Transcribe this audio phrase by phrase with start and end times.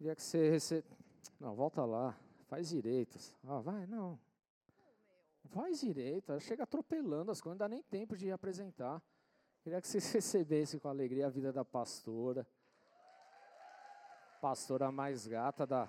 [0.00, 0.88] Queria que você recebe...
[1.38, 2.18] Não, volta lá.
[2.48, 3.18] Faz direito.
[3.46, 4.18] Ah, vai, não.
[5.50, 6.40] Faz direito.
[6.40, 9.02] Chega atropelando as coisas, não dá nem tempo de apresentar.
[9.62, 12.46] Queria que vocês recebessem com alegria a vida da pastora.
[14.40, 15.86] Pastora mais gata da,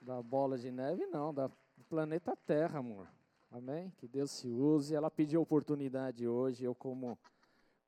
[0.00, 1.48] da bola de neve, não, da,
[1.88, 3.08] planeta Terra, amor.
[3.48, 3.92] Amém?
[3.96, 4.92] Que Deus se use.
[4.92, 7.16] Ela pediu oportunidade hoje, eu como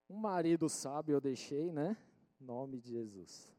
[0.08, 1.96] um marido sábio eu deixei, né?
[2.40, 3.57] Nome de Jesus.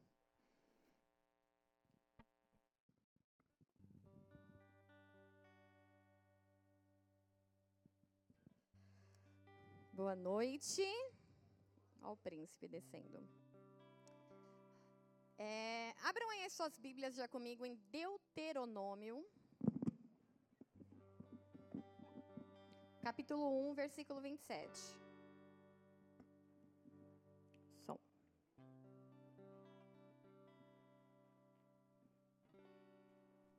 [9.99, 10.81] Boa noite.
[12.01, 13.19] Olha o príncipe descendo.
[15.37, 19.17] É, abram aí as suas Bíblias já comigo em Deuteronômio.
[23.01, 24.79] Capítulo 1, versículo 27.
[27.85, 27.99] Som.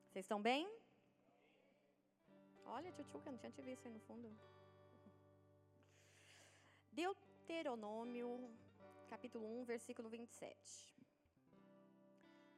[0.08, 0.66] Vocês estão bem?
[2.64, 4.49] Olha, Tchutchuca, não tinha te visto aí no fundo.
[6.92, 8.50] Deuteronômio,
[9.08, 10.96] capítulo 1, versículo 27.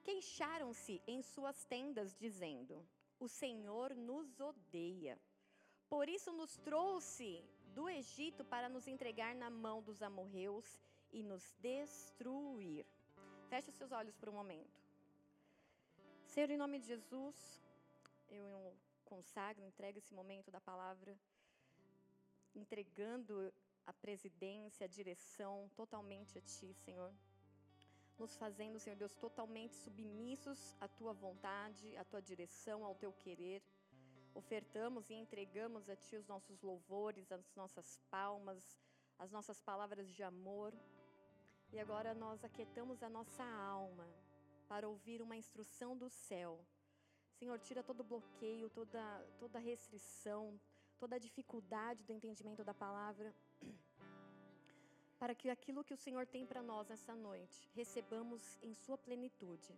[0.02, 2.86] Queixaram-se em suas tendas, dizendo:
[3.20, 5.20] O Senhor nos odeia.
[5.88, 7.44] Por isso nos trouxe
[7.74, 10.80] do Egito para nos entregar na mão dos amorreus
[11.12, 12.86] e nos destruir.
[13.50, 14.82] Feche os seus olhos por um momento.
[16.24, 17.62] Senhor, em nome de Jesus,
[18.30, 21.14] eu consagro, entrego esse momento da palavra,
[22.54, 23.52] entregando
[23.86, 27.12] a presidência, a direção totalmente a Ti, Senhor.
[28.18, 33.62] Nos fazendo, Senhor Deus, totalmente submissos à Tua vontade, à Tua direção, ao Teu querer.
[34.34, 38.78] Ofertamos e entregamos a Ti os nossos louvores, as nossas palmas,
[39.18, 40.72] as nossas palavras de amor.
[41.72, 44.06] E agora nós aquietamos a nossa alma
[44.68, 46.60] para ouvir uma instrução do céu.
[47.38, 49.02] Senhor, tira todo bloqueio, toda,
[49.38, 50.60] toda restrição,
[50.98, 53.34] toda dificuldade do entendimento da palavra
[55.22, 59.72] para que aquilo que o Senhor tem para nós nessa noite, recebamos em sua plenitude,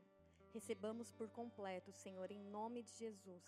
[0.55, 3.45] recebamos por completo, Senhor, em nome de Jesus.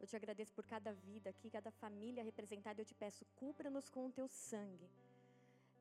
[0.00, 2.80] Eu te agradeço por cada vida aqui, cada família representada.
[2.80, 4.90] Eu te peço, cubra-nos com o teu sangue.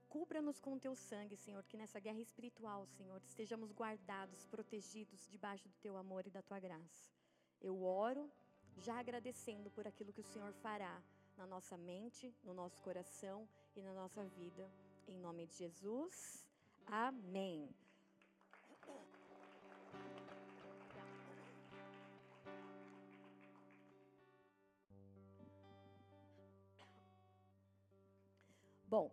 [0.07, 5.67] Cubra-nos com o teu sangue, Senhor, que nessa guerra espiritual, Senhor, estejamos guardados, protegidos debaixo
[5.67, 7.11] do teu amor e da tua graça.
[7.59, 8.29] Eu oro
[8.75, 11.01] já agradecendo por aquilo que o Senhor fará
[11.35, 14.69] na nossa mente, no nosso coração e na nossa vida.
[15.07, 16.45] Em nome de Jesus.
[16.85, 17.73] Amém.
[28.85, 29.11] Bom,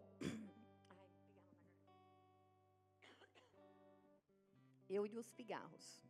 [4.88, 6.00] eu e os pigarros.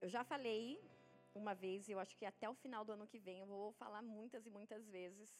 [0.00, 0.80] Eu já falei
[1.34, 3.72] uma vez, e eu acho que até o final do ano que vem eu vou
[3.72, 5.38] falar muitas e muitas vezes.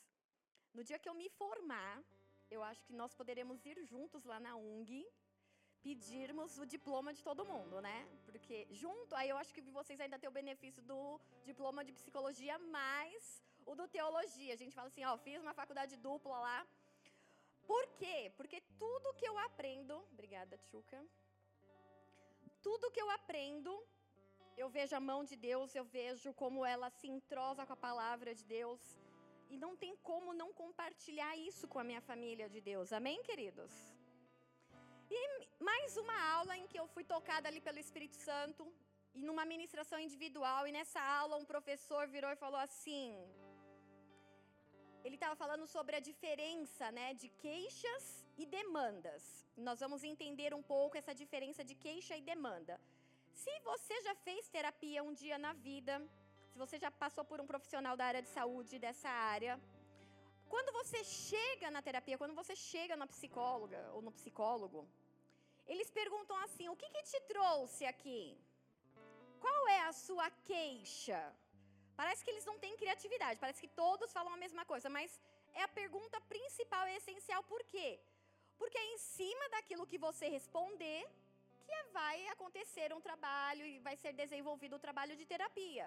[0.73, 2.03] No dia que eu me formar,
[2.51, 5.07] eu acho que nós poderemos ir juntos lá na UNG,
[5.83, 7.99] pedirmos o diploma de todo mundo, né?
[8.27, 12.59] Porque junto, aí eu acho que vocês ainda têm o benefício do diploma de psicologia,
[12.59, 14.55] mais o do teologia.
[14.55, 16.67] A gente fala assim, ó, fiz uma faculdade dupla lá.
[17.67, 18.33] Por quê?
[18.37, 21.01] Porque tudo que eu aprendo, obrigada, Tchuca.
[22.63, 23.73] Tudo que eu aprendo,
[24.57, 28.35] eu vejo a mão de Deus, eu vejo como ela se entrosa com a palavra
[28.35, 28.81] de Deus.
[29.51, 32.93] E não tem como não compartilhar isso com a minha família de Deus.
[32.93, 33.73] Amém, queridos?
[35.11, 35.21] E
[35.71, 38.65] mais uma aula em que eu fui tocada ali pelo Espírito Santo,
[39.15, 43.07] e numa ministração individual, e nessa aula um professor virou e falou assim:
[45.05, 48.05] ele estava falando sobre a diferença né, de queixas
[48.37, 49.23] e demandas.
[49.57, 52.75] Nós vamos entender um pouco essa diferença de queixa e demanda.
[53.43, 55.95] Se você já fez terapia um dia na vida,
[56.59, 59.53] se você já passou por um profissional da área de saúde dessa área,
[60.53, 64.81] quando você chega na terapia, quando você chega na psicóloga ou no psicólogo,
[65.73, 68.23] eles perguntam assim: o que, que te trouxe aqui?
[69.45, 71.21] Qual é a sua queixa?
[72.01, 75.21] Parece que eles não têm criatividade, parece que todos falam a mesma coisa, mas
[75.61, 77.43] é a pergunta principal e essencial.
[77.55, 77.89] Por quê?
[78.61, 81.01] Porque é em cima daquilo que você responder
[81.69, 85.87] que vai acontecer um trabalho e vai ser desenvolvido o trabalho de terapia.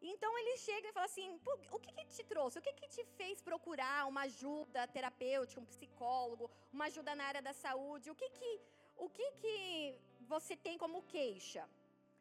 [0.00, 1.28] Então ele chega e fala assim:
[1.72, 2.58] o que, que te trouxe?
[2.58, 7.42] O que, que te fez procurar uma ajuda terapêutica, um psicólogo, uma ajuda na área
[7.42, 8.10] da saúde?
[8.10, 8.60] O que que,
[8.96, 11.68] o que, que você tem como queixa?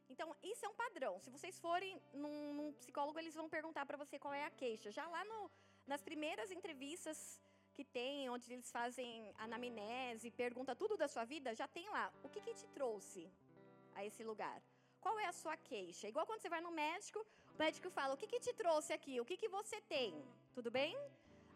[0.10, 1.20] Então, isso é um padrão.
[1.20, 4.90] Se vocês forem num, num psicólogo, eles vão perguntar para você qual é a queixa.
[4.90, 5.52] Já lá no,
[5.86, 7.40] nas primeiras entrevistas
[7.74, 12.12] que tem, onde eles fazem anamnese, pergunta tudo da sua vida, já tem lá.
[12.24, 13.30] O que, que te trouxe?
[13.98, 14.58] a esse lugar?
[15.04, 16.08] Qual é a sua queixa?
[16.08, 17.20] Igual quando você vai no médico,
[17.58, 19.20] o médico fala: o que, que te trouxe aqui?
[19.20, 20.10] O que, que você tem?
[20.58, 20.96] Tudo bem?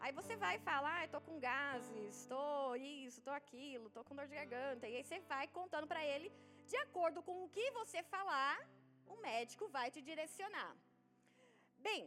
[0.00, 4.16] Aí você vai e fala: ah, tô com gases, tô isso, tô aquilo, tô com
[4.16, 4.88] dor de garganta.
[4.88, 6.32] E aí você vai contando para ele,
[6.70, 8.56] de acordo com o que você falar,
[9.06, 10.72] o médico vai te direcionar.
[11.78, 12.02] Bem,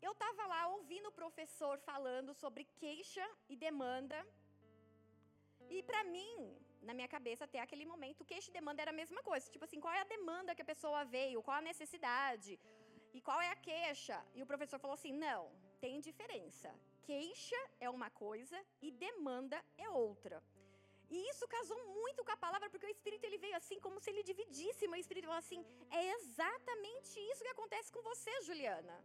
[0.00, 4.18] eu estava lá ouvindo o professor falando sobre queixa e demanda.
[5.68, 6.34] E para mim,
[6.88, 9.50] na minha cabeça, até aquele momento, queixa e demanda era a mesma coisa.
[9.50, 11.42] Tipo assim, qual é a demanda que a pessoa veio?
[11.42, 12.52] Qual a necessidade?
[13.12, 14.18] E qual é a queixa?
[14.34, 15.50] E o professor falou assim: não,
[15.80, 16.70] tem diferença.
[17.02, 20.42] Queixa é uma coisa e demanda é outra.
[21.10, 24.10] E isso casou muito com a palavra, porque o Espírito ele veio assim, como se
[24.10, 24.86] ele dividisse.
[24.86, 28.96] O Espírito falou assim: é exatamente isso que acontece com você, Juliana.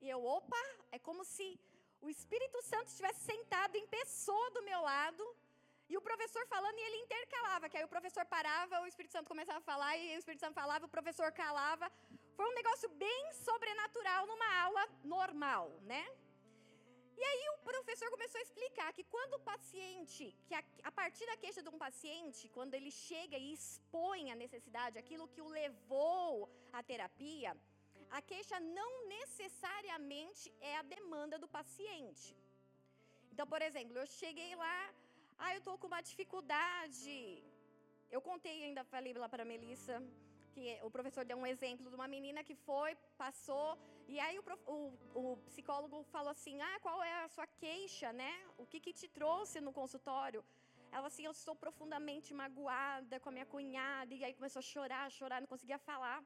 [0.00, 1.48] E eu, opa, é como se
[2.00, 5.24] o Espírito Santo estivesse sentado em pessoa do meu lado,
[5.88, 9.28] e o professor falando, e ele intercalava, que aí o professor parava, o Espírito Santo
[9.28, 11.90] começava a falar, e o Espírito Santo falava, o professor calava.
[12.36, 14.84] Foi um negócio bem sobrenatural numa aula
[15.16, 16.04] normal, né?
[17.20, 21.24] E aí o professor começou a explicar que quando o paciente, que a, a, partir
[21.30, 25.48] da queixa de um paciente, quando ele chega e expõe a necessidade, aquilo que o
[25.60, 27.52] levou à terapia,
[28.18, 32.36] a queixa não necessariamente é a demanda do paciente.
[33.32, 34.78] Então, por exemplo, eu cheguei lá,
[35.38, 37.16] ah, eu estou com uma dificuldade.
[38.10, 39.96] Eu contei ainda, falei lá para a Melissa,
[40.56, 42.90] que o professor deu um exemplo de uma menina que foi,
[43.24, 43.68] passou,
[44.12, 44.44] e aí o,
[44.74, 44.78] o,
[45.22, 48.32] o, psicólogo falou assim: Ah, qual é a sua queixa, né?
[48.62, 50.40] O que, que te trouxe no consultório?
[50.96, 55.04] Ela assim: Eu estou profundamente magoada com a minha cunhada, e aí começou a chorar,
[55.18, 56.18] chorar, não conseguia falar.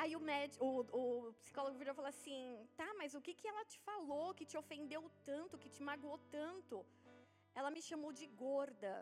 [0.00, 2.42] Aí o, médico, o, o psicólogo virou e falou assim:
[2.80, 6.18] Tá, mas o que, que ela te falou que te ofendeu tanto, que te magoou
[6.38, 6.78] tanto?
[7.58, 8.94] Ela me chamou de gorda.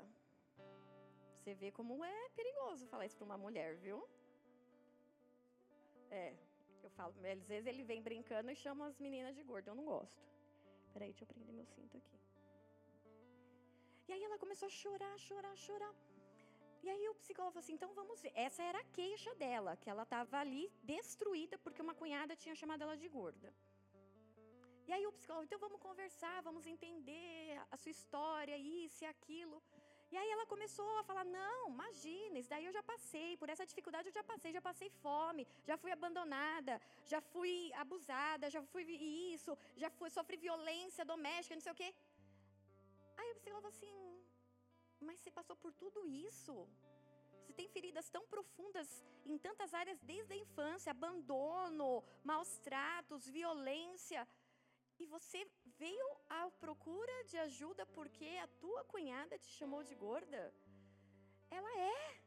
[1.45, 3.97] Você vê como é perigoso falar isso para uma mulher, viu?
[6.11, 6.35] É,
[6.83, 9.85] eu falo, às vezes ele vem brincando e chama as meninas de gorda, eu não
[9.85, 10.23] gosto.
[10.95, 12.19] Peraí, deixa eu prender meu cinto aqui.
[14.09, 15.95] E aí ela começou a chorar, chorar, chorar.
[16.83, 18.33] E aí o psicólogo falou assim: então vamos ver.
[18.35, 22.85] Essa era a queixa dela, que ela estava ali destruída porque uma cunhada tinha chamado
[22.85, 23.53] ela de gorda.
[24.89, 29.63] E aí o psicólogo, então vamos conversar, vamos entender a sua história, isso e aquilo.
[30.13, 33.67] E aí ela começou a falar: não, imagina, isso daí eu já passei, por essa
[33.71, 36.81] dificuldade eu já passei, já passei fome, já fui abandonada,
[37.13, 38.85] já fui abusada, já fui
[39.35, 41.91] isso, já fui, sofri violência doméstica, não sei o quê.
[43.17, 43.95] Aí psicólogo falou assim:
[45.01, 46.55] mas você passou por tudo isso?
[47.41, 48.89] Você tem feridas tão profundas
[49.27, 54.27] em tantas áreas desde a infância abandono, maus tratos, violência.
[54.99, 55.41] E você
[55.79, 60.43] veio à procura de ajuda porque a tua cunhada te chamou de gorda?
[61.51, 62.21] Ela é.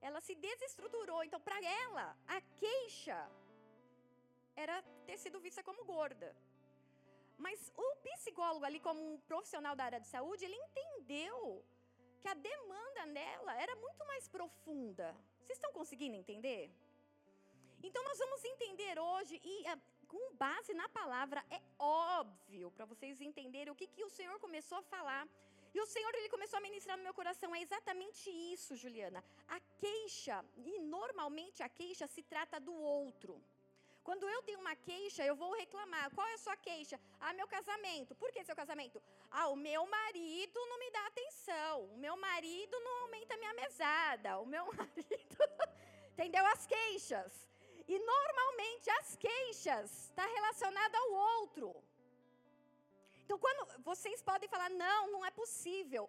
[0.00, 1.22] Ela se desestruturou.
[1.24, 3.18] Então, para ela, a queixa
[4.54, 6.30] era ter sido vista como gorda.
[7.36, 11.64] Mas o psicólogo ali, como um profissional da área de saúde, ele entendeu
[12.20, 15.14] que a demanda nela era muito mais profunda.
[15.40, 16.70] Vocês estão conseguindo entender?
[17.82, 19.64] Então nós vamos entender hoje e
[20.12, 24.78] com base na palavra, é óbvio para vocês entenderem o que, que o Senhor começou
[24.78, 25.28] a falar.
[25.74, 27.54] E o Senhor ele começou a ministrar no meu coração.
[27.54, 29.22] É exatamente isso, Juliana.
[29.56, 33.34] A queixa, e normalmente a queixa se trata do outro.
[34.08, 36.10] Quando eu tenho uma queixa, eu vou reclamar.
[36.14, 36.98] Qual é a sua queixa?
[37.20, 38.14] Ah, meu casamento.
[38.14, 39.02] Por que seu casamento?
[39.30, 41.84] Ah, o meu marido não me dá atenção.
[41.94, 44.38] O meu marido não aumenta a minha mesada.
[44.38, 45.36] O meu marido.
[46.12, 46.46] Entendeu?
[46.46, 47.48] As queixas.
[47.94, 51.68] E normalmente as queixas está relacionada ao outro.
[53.24, 56.04] Então, quando vocês podem falar, não, não é possível.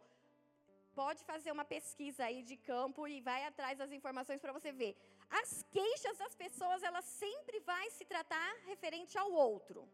[1.02, 4.94] Pode fazer uma pesquisa aí de campo e vai atrás das informações para você ver.
[5.42, 9.88] As queixas das pessoas, elas sempre vai se tratar referente ao outro.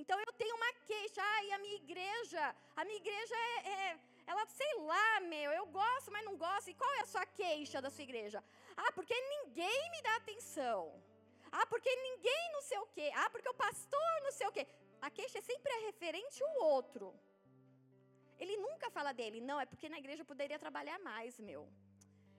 [0.00, 2.42] Então eu tenho uma queixa, ai, a minha igreja,
[2.76, 6.70] a minha igreja é, é ela, sei lá, meu, eu gosto, mas não gosto.
[6.70, 8.42] E qual é a sua queixa da sua igreja?
[8.82, 10.80] Ah, porque ninguém me dá atenção.
[11.58, 13.08] Ah, porque ninguém não sei o quê.
[13.22, 14.64] Ah, porque o pastor não sei o quê.
[15.06, 17.06] A queixa é sempre é referente ao outro.
[18.42, 19.40] Ele nunca fala dele.
[19.40, 21.62] Não, é porque na igreja eu poderia trabalhar mais, meu.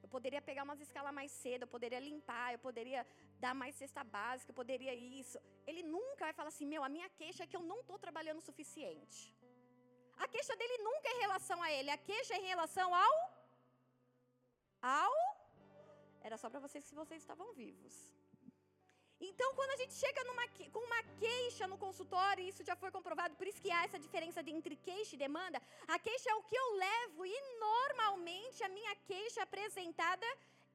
[0.04, 3.02] Eu poderia pegar umas escalas mais cedo, eu poderia limpar, eu poderia
[3.44, 5.38] dar mais cesta básica, eu poderia isso.
[5.68, 8.40] Ele nunca vai falar assim, meu, a minha queixa é que eu não estou trabalhando
[8.40, 9.20] o suficiente.
[10.18, 13.16] A queixa dele nunca é em relação a ele, a queixa é em relação ao.
[14.82, 15.31] Ao.
[16.28, 17.96] Era só para vocês se vocês estavam vivos.
[19.30, 23.36] Então, quando a gente chega numa, com uma queixa no consultório, isso já foi comprovado,
[23.36, 25.62] por isso que há essa diferença de, entre queixa e demanda.
[25.88, 30.26] A queixa é o que eu levo e normalmente a minha queixa apresentada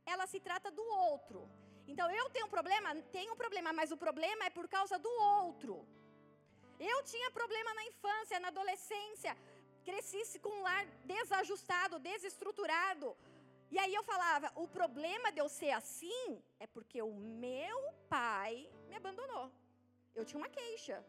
[0.05, 1.41] ela se trata do outro.
[1.89, 5.13] Então eu tenho um problema, tenho um problema, mas o problema é por causa do
[5.41, 5.75] outro.
[6.79, 9.37] Eu tinha problema na infância, na adolescência,
[9.85, 13.17] cresci com um lar desajustado, desestruturado.
[13.75, 17.15] E aí eu falava: o problema de eu ser assim é porque o
[17.47, 19.47] meu pai me abandonou.
[20.15, 21.05] Eu tinha uma queixa.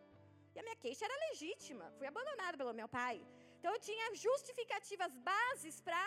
[0.53, 1.85] E a minha queixa era legítima.
[1.97, 3.15] Fui abandonada pelo meu pai.
[3.57, 6.03] Então eu tinha justificativas bases para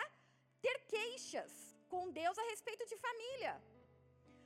[0.61, 1.51] ter queixas
[1.91, 3.53] com Deus a respeito de família.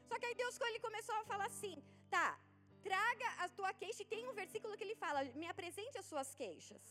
[0.07, 1.75] Só que aí Deus ele começou a falar assim:
[2.09, 2.39] tá,
[2.83, 4.03] traga a tua queixa.
[4.03, 6.83] E tem um versículo que ele fala: me apresente as suas queixas.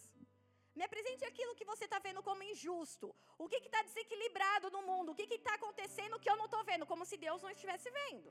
[0.78, 3.14] Me apresente aquilo que você está vendo como injusto.
[3.42, 5.12] O que está desequilibrado no mundo?
[5.12, 6.86] O que está acontecendo que eu não estou vendo?
[6.92, 8.30] Como se Deus não estivesse vendo.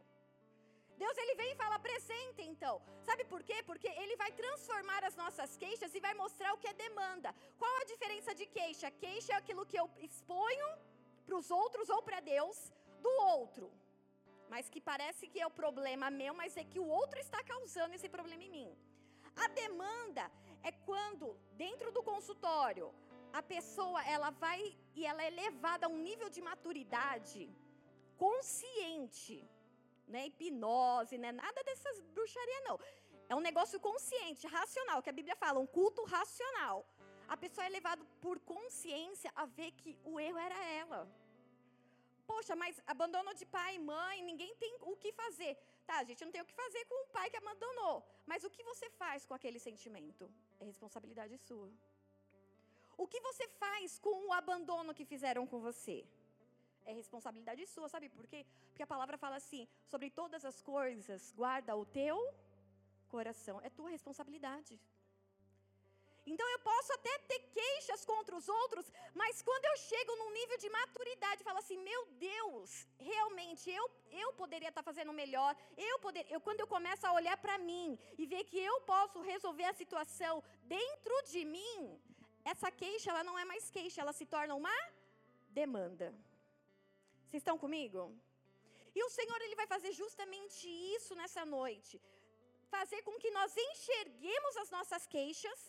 [1.03, 2.75] Deus ele vem e fala, apresente então.
[3.07, 3.57] Sabe por quê?
[3.69, 7.33] Porque ele vai transformar as nossas queixas e vai mostrar o que é demanda.
[7.61, 8.91] Qual a diferença de queixa?
[9.03, 10.67] Queixa é aquilo que eu exponho
[11.25, 12.57] para os outros ou para Deus
[13.05, 13.71] do outro.
[14.53, 17.95] Mas que parece que é o problema meu, mas é que o outro está causando
[17.95, 18.77] esse problema em mim.
[19.43, 20.31] A demanda
[20.63, 21.27] é quando
[21.63, 22.87] dentro do consultório
[23.39, 24.59] a pessoa ela vai
[24.95, 27.43] e ela é levada a um nível de maturidade
[28.17, 29.37] consciente,
[30.07, 30.27] né?
[30.27, 31.31] Hipnose, né?
[31.31, 32.77] Nada dessas bruxaria não.
[33.27, 36.85] É um negócio consciente, racional, que a Bíblia fala, um culto racional.
[37.27, 41.01] A pessoa é levada por consciência a ver que o erro era ela.
[42.27, 45.57] Poxa, mas abandono de pai e mãe, ninguém tem o que fazer.
[45.89, 47.95] Tá, a gente não tem o que fazer com o pai que abandonou.
[48.25, 50.29] Mas o que você faz com aquele sentimento?
[50.59, 51.69] É responsabilidade sua.
[52.97, 55.97] O que você faz com o abandono que fizeram com você?
[56.85, 58.45] É responsabilidade sua, sabe por quê?
[58.69, 62.17] Porque a palavra fala assim: sobre todas as coisas, guarda o teu
[63.09, 63.59] coração.
[63.61, 64.79] É tua responsabilidade.
[66.31, 70.57] Então eu posso até ter queixas contra os outros, mas quando eu chego num nível
[70.57, 72.01] de maturidade, falo assim: meu
[72.31, 75.55] Deus, realmente eu, eu poderia estar fazendo melhor.
[75.77, 79.21] Eu poder, eu, quando eu começo a olhar para mim e ver que eu posso
[79.21, 82.01] resolver a situação dentro de mim,
[82.45, 84.77] essa queixa ela não é mais queixa, ela se torna uma
[85.49, 86.07] demanda.
[87.27, 88.01] Vocês estão comigo?
[88.95, 91.99] E o Senhor ele vai fazer justamente isso nessa noite.
[92.75, 95.59] Fazer com que nós enxerguemos as nossas queixas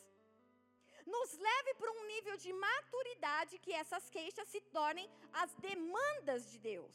[1.07, 6.59] nos leve para um nível de maturidade que essas queixas se tornem as demandas de
[6.59, 6.95] Deus.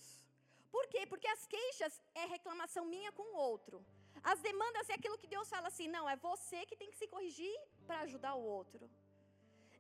[0.72, 1.06] Por quê?
[1.06, 3.84] Porque as queixas é reclamação minha com o outro.
[4.24, 7.08] As demandas é aquilo que Deus fala assim: não, é você que tem que se
[7.08, 7.56] corrigir
[7.88, 8.90] para ajudar o outro.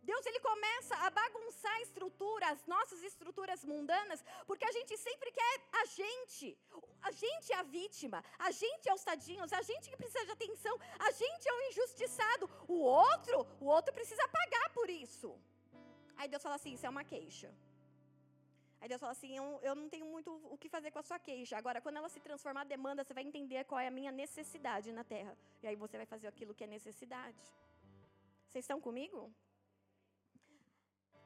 [0.02, 5.32] Deus ele começa a bagunçar a estrutura, as nossas estruturas mundanas, porque a gente sempre
[5.32, 6.58] quer a gente.
[7.02, 10.32] A gente é a vítima, a gente é os tadinhos, a gente que precisa de
[10.32, 12.50] atenção, a gente é o injustiçado.
[12.68, 15.38] O outro, o outro precisa pagar por isso.
[16.18, 17.54] Aí Deus fala assim: isso é uma queixa.
[18.82, 21.20] Aí Deus fala assim: eu, eu não tenho muito o que fazer com a sua
[21.20, 21.58] queixa.
[21.58, 24.92] Agora, quando ela se transformar em demanda, você vai entender qual é a minha necessidade
[24.92, 25.38] na terra.
[25.62, 27.42] E aí você vai fazer aquilo que é necessidade.
[28.48, 29.32] Vocês estão comigo?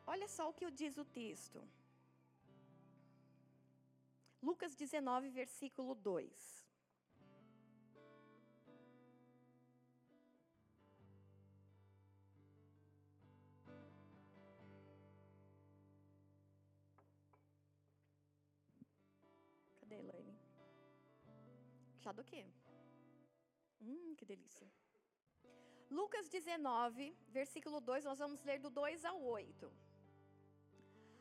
[0.06, 1.66] Olha só o que diz o texto.
[4.42, 6.68] Lucas 19, versículo 2.
[19.80, 20.38] Cadê, Elaine?
[22.02, 22.46] Chá do quê?
[23.82, 24.68] Hum, que delícia.
[25.90, 29.93] Lucas 19, versículo 2, nós vamos ler do 2 ao 8.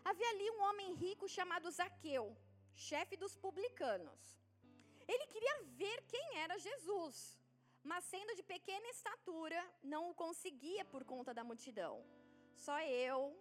[0.04, 2.37] Havia ali um homem rico chamado Zaqueu,
[2.75, 4.21] chefe dos publicanos.
[5.06, 7.38] Ele queria ver quem era Jesus,
[7.82, 12.04] mas sendo de pequena estatura, não o conseguia por conta da multidão.
[12.54, 13.37] Só eu,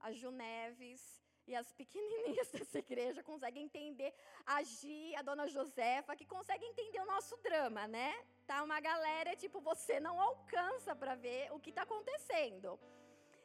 [0.00, 1.02] a Ju Neves
[1.46, 4.14] e as pequenininhas dessa igreja conseguem entender,
[4.46, 8.12] a Gi, a dona Josefa, que conseguem entender o nosso drama, né?
[8.46, 12.78] Tá uma galera, tipo, você não alcança para ver o que está acontecendo.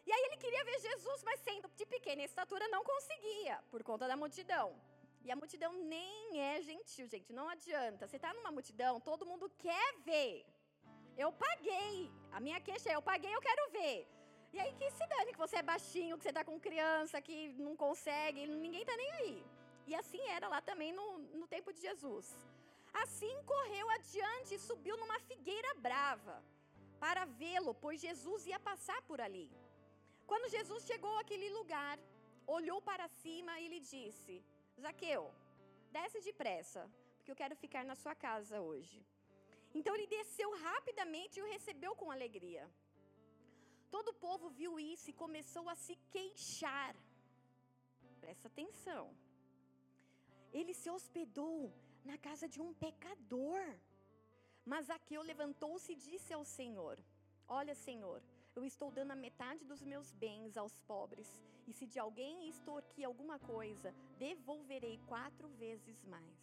[0.08, 4.08] E aí ele queria ver Jesus, mas sendo de pequena estatura não conseguia, por conta
[4.08, 4.68] da multidão.
[5.26, 8.08] E a multidão nem é gentil, gente, não adianta.
[8.08, 10.46] Você está numa multidão, todo mundo quer ver.
[11.18, 12.10] Eu paguei.
[12.32, 14.08] A minha queixa é: eu paguei, eu quero ver.
[14.54, 17.38] E aí que se dane que você é baixinho, que você está com criança, que
[17.66, 19.46] não consegue, ninguém está nem aí.
[19.88, 22.34] E assim era lá também no, no tempo de Jesus.
[23.04, 26.42] Assim correu adiante e subiu numa figueira brava
[26.98, 29.52] para vê-lo, pois Jesus ia passar por ali.
[30.30, 31.98] Quando Jesus chegou àquele lugar,
[32.58, 34.36] olhou para cima e lhe disse:
[34.84, 35.24] Zaqueu,
[35.98, 36.82] desce depressa,
[37.16, 39.00] porque eu quero ficar na sua casa hoje.
[39.78, 42.66] Então ele desceu rapidamente e o recebeu com alegria.
[43.96, 46.94] Todo o povo viu isso e começou a se queixar.
[48.24, 49.06] Presta atenção.
[50.60, 51.58] ele se hospedou
[52.10, 53.64] na casa de um pecador.
[54.72, 56.96] Mas Zaqueu levantou-se e disse ao Senhor:
[57.60, 58.20] Olha, Senhor,
[58.58, 61.30] eu estou dando a metade dos meus bens aos pobres,
[61.68, 66.40] e se de alguém extorquir alguma coisa, devolverei quatro vezes mais.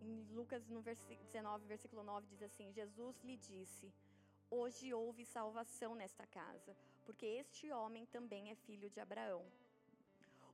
[0.00, 3.92] Em Lucas, no versículo 19, versículo 9, diz assim: Jesus lhe disse:
[4.48, 9.44] Hoje houve salvação nesta casa, porque este homem também é filho de Abraão.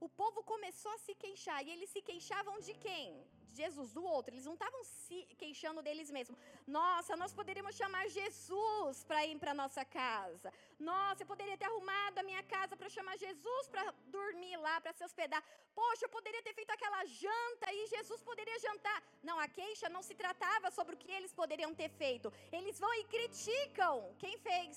[0.00, 3.24] O povo começou a se queixar, e eles se queixavam de quem?
[3.60, 4.32] Jesus, do outro.
[4.32, 6.38] Eles não estavam se queixando deles mesmos.
[6.66, 10.52] Nossa, nós poderíamos chamar Jesus para ir para nossa casa.
[10.78, 13.84] Nossa, eu poderia ter arrumado a minha casa para chamar Jesus para
[14.18, 15.42] dormir lá, para se hospedar.
[15.74, 18.98] Poxa, eu poderia ter feito aquela janta e Jesus poderia jantar.
[19.22, 22.32] Não, a queixa não se tratava sobre o que eles poderiam ter feito.
[22.52, 24.76] Eles vão e criticam quem fez.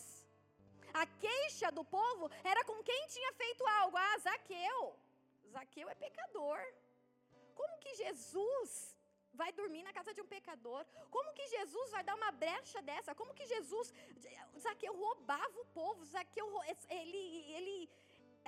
[0.93, 3.97] A queixa do povo era com quem tinha feito algo.
[3.97, 4.95] Ah, Zaqueu.
[5.55, 6.59] Zaqueu é pecador.
[7.59, 8.71] Como que Jesus
[9.39, 10.81] vai dormir na casa de um pecador?
[11.15, 13.15] Como que Jesus vai dar uma brecha dessa?
[13.19, 13.87] Como que Jesus.
[14.65, 16.47] Zaqueu roubava o povo, Zaqueu,
[16.89, 17.23] ele,
[17.57, 17.77] ele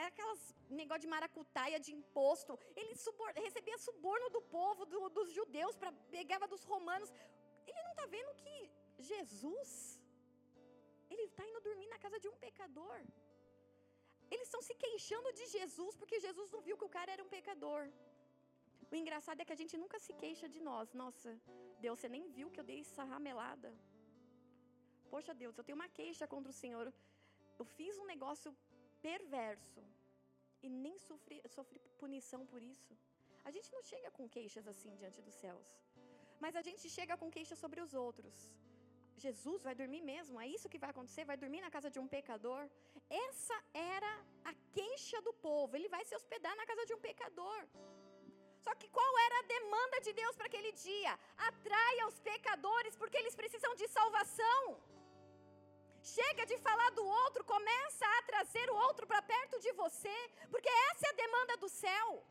[0.01, 2.53] é aquelas negócio de maracutaia de imposto.
[2.79, 7.11] Ele subor, recebia suborno do povo, do, dos judeus, para pegava dos romanos.
[7.67, 8.55] Ele não está vendo que
[9.11, 9.71] Jesus,
[11.09, 12.99] ele está indo dormir na casa de um pecador.
[14.33, 17.31] Eles estão se queixando de Jesus porque Jesus não viu que o cara era um
[17.37, 17.83] pecador.
[18.91, 20.93] O engraçado é que a gente nunca se queixa de nós.
[21.01, 21.29] Nossa,
[21.83, 23.71] Deus, você nem viu que eu dei essa ramelada.
[25.13, 26.87] Poxa, Deus, eu tenho uma queixa contra o Senhor.
[27.59, 28.51] Eu fiz um negócio
[29.07, 29.81] perverso
[30.65, 32.93] e nem sofri, sofri punição por isso.
[33.43, 35.67] A gente não chega com queixas assim diante dos céus.
[36.43, 38.35] Mas a gente chega com queixas sobre os outros.
[39.17, 40.39] Jesus vai dormir mesmo?
[40.39, 41.23] É isso que vai acontecer?
[41.25, 42.63] Vai dormir na casa de um pecador?
[43.09, 44.13] Essa era
[44.43, 45.75] a queixa do povo.
[45.75, 47.61] Ele vai se hospedar na casa de um pecador.
[48.65, 51.13] Só que qual era a demanda de Deus para aquele dia?
[51.49, 54.61] Atraia os pecadores, porque eles precisam de salvação.
[56.03, 60.17] Chega de falar do outro, começa a trazer o outro para perto de você,
[60.49, 62.23] porque essa é a demanda do céu.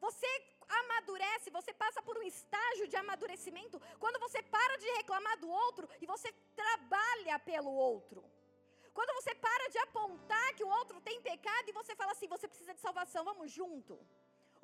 [0.00, 0.30] Você
[0.78, 5.88] amadurece, você passa por um estágio de amadurecimento quando você para de reclamar do outro
[6.00, 6.30] e você
[6.62, 8.22] trabalha pelo outro.
[8.96, 12.46] Quando você para de apontar que o outro tem pecado e você fala assim: você
[12.48, 13.94] precisa de salvação, vamos junto.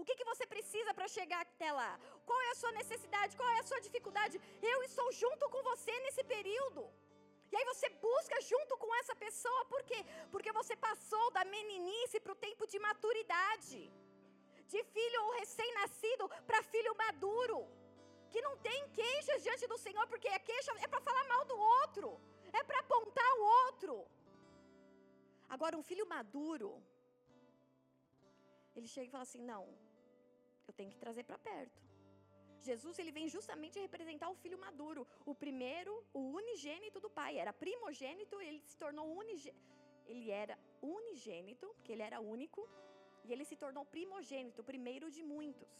[0.01, 1.93] O que, que você precisa para chegar até lá?
[2.29, 3.37] Qual é a sua necessidade?
[3.37, 4.41] Qual é a sua dificuldade?
[4.75, 6.83] Eu estou junto com você nesse período.
[7.51, 10.01] E aí você busca junto com essa pessoa, por quê?
[10.33, 13.81] Porque você passou da meninice para o tempo de maturidade.
[14.75, 17.59] De filho recém-nascido para filho maduro.
[18.33, 21.57] Que não tem queixas diante do Senhor, porque a queixa é para falar mal do
[21.57, 22.09] outro.
[22.53, 23.95] É para apontar o outro.
[25.49, 26.71] Agora, um filho maduro,
[28.75, 29.65] ele chega e fala assim: não,
[30.69, 31.81] eu tenho que trazer para perto.
[32.69, 37.33] Jesus ele vem justamente representar o filho maduro, o primeiro, o unigênito do pai.
[37.43, 39.75] Era primogênito, ele se tornou unigênito.
[40.07, 42.69] Ele era unigênito, porque ele era único,
[43.29, 45.73] e ele se tornou primogênito, primeiro de muitos.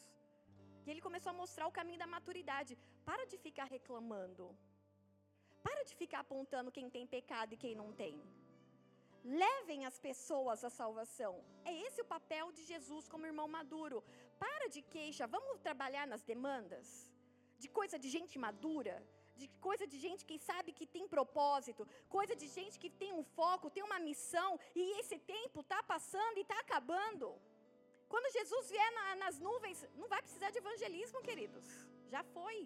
[0.85, 2.73] E ele começou a mostrar o caminho da maturidade.
[3.09, 4.45] Para de ficar reclamando.
[5.67, 8.15] Para de ficar apontando quem tem pecado e quem não tem.
[9.43, 11.33] Levem as pessoas à salvação.
[11.65, 13.99] É esse o papel de Jesus como irmão maduro.
[14.45, 16.87] Para de queixa, vamos trabalhar nas demandas.
[17.63, 18.97] De coisa de gente madura,
[19.41, 23.25] de coisa de gente que sabe que tem propósito, coisa de gente que tem um
[23.39, 27.29] foco, tem uma missão, e esse tempo está passando e está acabando.
[28.13, 31.67] Quando Jesus vier na, nas nuvens, não vai precisar de evangelismo, queridos.
[32.15, 32.59] Já foi.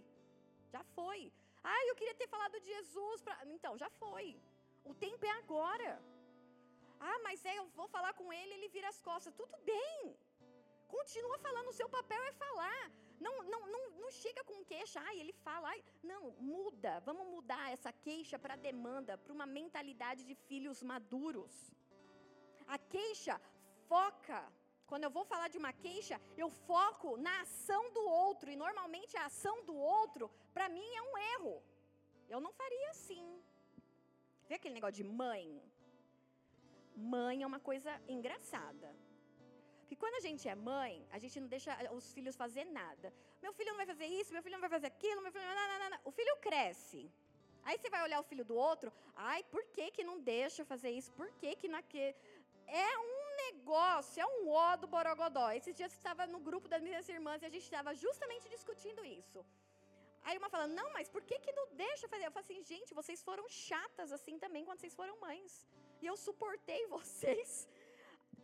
[0.75, 1.33] Já foi.
[1.63, 3.23] Ah, eu queria ter falado de Jesus.
[3.23, 3.37] Pra...
[3.47, 4.27] Então, já foi.
[4.85, 5.93] O tempo é agora.
[7.01, 9.35] Ah, mas é, eu vou falar com ele, ele vira as costas.
[9.35, 10.17] Tudo bem.
[11.11, 12.83] Continua falando, o seu papel é falar.
[13.25, 15.83] Não, não, não, não chega com queixa, ai, ele fala, ai.
[16.11, 16.93] Não, muda.
[17.01, 21.53] Vamos mudar essa queixa para demanda, para uma mentalidade de filhos maduros.
[22.75, 23.35] A queixa
[23.89, 24.41] foca.
[24.87, 28.49] Quando eu vou falar de uma queixa, eu foco na ação do outro.
[28.49, 31.55] E normalmente a ação do outro, para mim, é um erro.
[32.29, 33.27] Eu não faria assim.
[34.49, 35.45] Vê aquele negócio de mãe?
[36.95, 38.91] Mãe é uma coisa engraçada.
[39.91, 43.13] Porque quando a gente é mãe, a gente não deixa os filhos fazer nada.
[43.45, 45.57] Meu filho não vai fazer isso, meu filho não vai fazer aquilo, meu filho não,
[45.57, 45.99] não, não, não.
[46.05, 47.01] O filho cresce.
[47.65, 50.91] Aí você vai olhar o filho do outro, ai, por que que não deixa fazer
[50.99, 51.11] isso?
[51.21, 52.15] Por que que naquele...
[52.69, 55.51] É um negócio, é um ó do borogodó.
[55.51, 59.05] Esses dias eu estava no grupo das minhas irmãs e a gente estava justamente discutindo
[59.05, 59.45] isso.
[60.23, 62.27] Aí uma fala, não, mas por que que não deixa fazer?
[62.27, 65.67] Eu falo assim, gente, vocês foram chatas assim também quando vocês foram mães
[66.01, 67.69] e eu suportei vocês.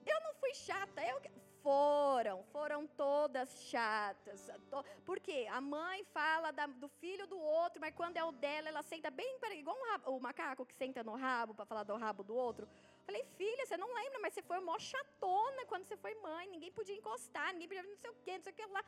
[0.06, 1.20] Eu não fui chata, eu
[1.62, 4.48] Foram, foram todas chatas.
[5.04, 5.48] Por quê?
[5.50, 9.10] A mãe fala da, do filho do outro, mas quando é o dela, ela senta
[9.10, 12.36] bem igual um rabo, o macaco que senta no rabo para falar do rabo do
[12.36, 12.68] outro.
[13.04, 16.70] Falei, filha, você não lembra, mas você foi mó chatona quando você foi mãe, ninguém
[16.70, 18.84] podia encostar, ninguém podia não sei o quê, não sei o que lá.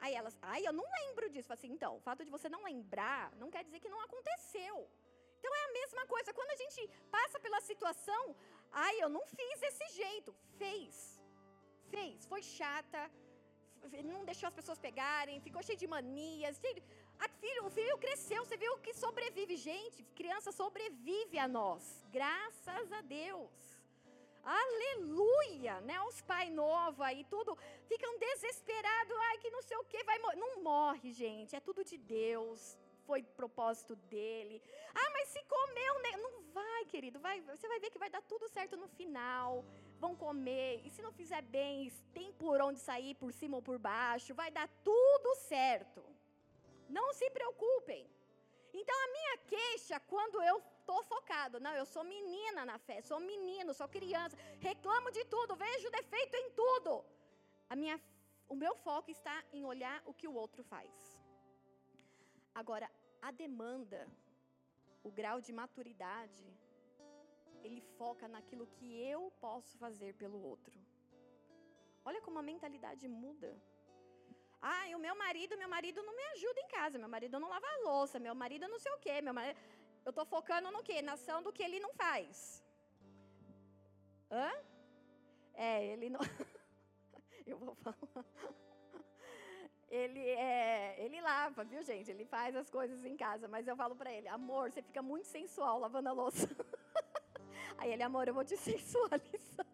[0.00, 1.48] Aí elas, ai, eu não lembro disso.
[1.48, 4.88] Falei assim, então, o fato de você não lembrar não quer dizer que não aconteceu.
[5.38, 6.32] Então é a mesma coisa.
[6.32, 8.36] Quando a gente passa pela situação,
[8.70, 10.34] ai, eu não fiz desse jeito.
[10.56, 11.18] Fez
[11.88, 12.26] fez?
[12.32, 13.02] Foi chata,
[14.12, 16.58] não deixou as pessoas pegarem, ficou cheio de manias.
[17.40, 19.56] Filho, o filho cresceu, você viu que sobrevive.
[19.56, 21.82] Gente, criança sobrevive a nós.
[22.18, 23.56] Graças a Deus.
[24.44, 26.00] Aleluia, né?
[26.02, 30.36] Os pais novos aí, tudo, ficam desesperados, ai, que não sei o que, vai morrer.
[30.36, 34.56] Não morre, gente, é tudo de Deus, foi propósito dele.
[35.02, 36.12] Ah, mas se comeu, né?
[36.24, 39.64] não vai, querido, vai, você vai ver que vai dar tudo certo no final
[39.98, 43.78] vão comer, e se não fizer bem, tem por onde sair, por cima ou por
[43.78, 46.02] baixo, vai dar tudo certo.
[46.88, 48.08] Não se preocupem.
[48.72, 53.18] Então a minha queixa, quando eu estou focado, não, eu sou menina na fé, sou
[53.18, 57.04] menino, sou criança, reclamo de tudo, vejo defeito em tudo.
[57.68, 58.00] A minha,
[58.48, 61.17] o meu foco está em olhar o que o outro faz.
[62.54, 62.90] Agora,
[63.22, 64.08] a demanda,
[65.02, 66.46] o grau de maturidade,
[67.62, 70.78] ele foca naquilo que eu posso fazer pelo outro.
[72.04, 73.50] Olha como a mentalidade muda.
[74.60, 77.48] Ah, e o meu marido, meu marido não me ajuda em casa, meu marido não
[77.48, 79.58] lava a louça, meu marido não sei o quê, meu marido...
[80.04, 81.00] Eu estou focando no quê?
[81.02, 82.64] Na ação do que ele não faz.
[84.30, 84.50] Hã?
[85.54, 86.20] É, ele não...
[87.46, 88.24] eu vou falar.
[89.90, 92.10] Ele, é, ele lava, viu, gente?
[92.10, 95.26] Ele faz as coisas em casa, mas eu falo para ele, amor, você fica muito
[95.26, 96.46] sensual lavando a louça.
[97.78, 99.66] Aí ele, amor, eu vou te sensualizar.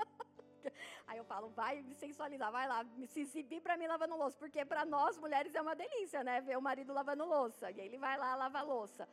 [1.06, 4.64] Aí eu falo, vai me sensualizar, vai lá, se exibir para mim lavando louça, porque
[4.64, 6.40] para nós mulheres é uma delícia, né?
[6.40, 7.70] Ver o marido lavando louça.
[7.70, 9.08] E aí ele vai lá lavar louça.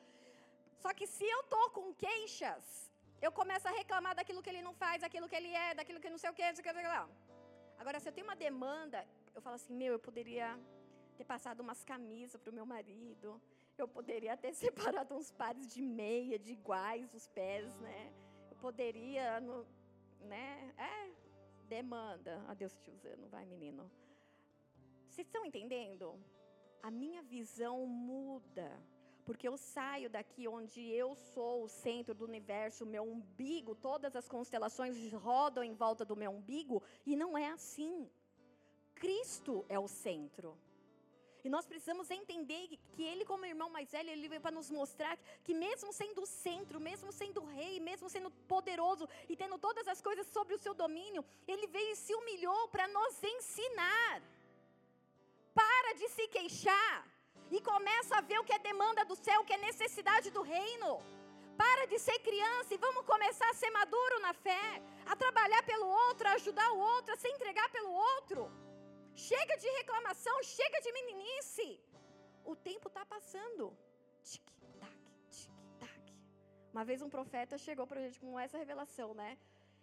[0.77, 4.73] Só que se eu tô com queixas, eu começo a reclamar daquilo que ele não
[4.73, 6.73] faz, daquilo que ele é, daquilo que não sei o que, não sei o que,
[6.73, 7.13] não sei o que.
[7.81, 10.57] Agora, se eu tenho uma demanda, eu falo assim, meu, eu poderia
[11.21, 13.39] ter passado umas camisas para o meu marido,
[13.77, 18.11] eu poderia ter separado uns pares de meia, de iguais, os pés, né?
[18.59, 19.65] poderia, no,
[20.21, 20.73] né?
[20.77, 21.11] É,
[21.67, 22.43] demanda.
[22.47, 23.89] A Deus te usando, vai menino.
[25.09, 26.19] Vocês estão entendendo?
[26.81, 28.69] A minha visão muda.
[29.25, 34.15] Porque eu saio daqui onde eu sou o centro do universo, o meu umbigo, todas
[34.15, 38.09] as constelações rodam em volta do meu umbigo, e não é assim.
[38.95, 40.57] Cristo é o centro.
[41.43, 45.17] E nós precisamos entender que ele, como irmão mais velho, ele veio para nos mostrar
[45.43, 50.01] que mesmo sendo o centro, mesmo sendo rei, mesmo sendo poderoso e tendo todas as
[50.01, 54.21] coisas sobre o seu domínio, ele veio e se humilhou para nos ensinar.
[55.53, 57.07] Para de se queixar
[57.49, 60.41] e começa a ver o que é demanda do céu, o que é necessidade do
[60.41, 60.89] reino.
[61.57, 65.87] Para de ser criança e vamos começar a ser maduro na fé, a trabalhar pelo
[65.87, 68.49] outro, a ajudar o outro, a se entregar pelo outro.
[69.15, 71.79] Chega de reclamação, chega de meninice.
[72.43, 73.75] O tempo está passando.
[74.23, 74.97] Tic-tac,
[75.29, 76.13] tic-tac.
[76.71, 79.37] Uma vez um profeta chegou para a gente com essa revelação, né?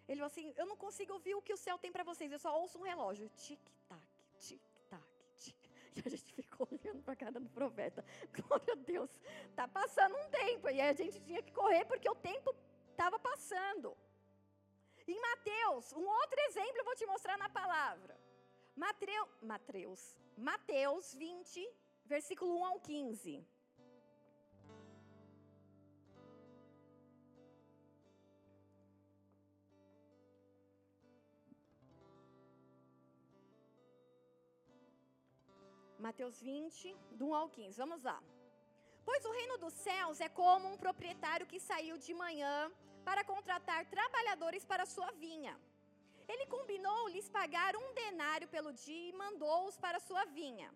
[0.08, 2.38] Ele falou assim: Eu não consigo ouvir o que o céu tem para vocês, eu
[2.38, 3.28] só ouço um relógio.
[3.30, 4.02] Tic-tac,
[4.38, 5.04] tic-tac,
[5.36, 5.56] tic.
[5.98, 8.04] E a gente ficou olhando para a cara do profeta.
[8.32, 9.10] Glória a Deus,
[9.56, 10.68] tá passando um tempo.
[10.68, 12.54] E a gente tinha que correr porque o tempo
[12.90, 13.96] estava passando.
[15.06, 18.27] Em Mateus, um outro exemplo eu vou te mostrar na palavra.
[18.84, 20.00] Matreu, Mateus,
[20.36, 21.68] Mateus 20,
[22.04, 23.44] versículo 1 ao 15.
[35.98, 37.76] Mateus 20, do 1 ao 15.
[37.76, 38.22] Vamos lá.
[39.04, 42.70] Pois o reino dos céus é como um proprietário que saiu de manhã
[43.04, 45.58] para contratar trabalhadores para sua vinha.
[46.32, 50.70] Ele combinou lhes pagar um denário pelo dia e mandou-os para sua vinha.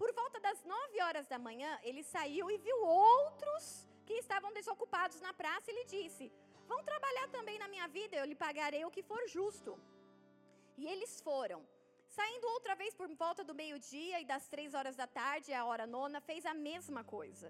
[0.00, 3.64] Por volta das nove horas da manhã, ele saiu e viu outros
[4.06, 6.32] que estavam desocupados na praça e lhe disse:
[6.70, 9.72] Vão trabalhar também na minha vida, eu lhe pagarei o que for justo.
[10.80, 11.60] E eles foram.
[12.16, 15.86] Saindo outra vez por volta do meio-dia e das três horas da tarde, a hora
[15.86, 17.48] nona, fez a mesma coisa.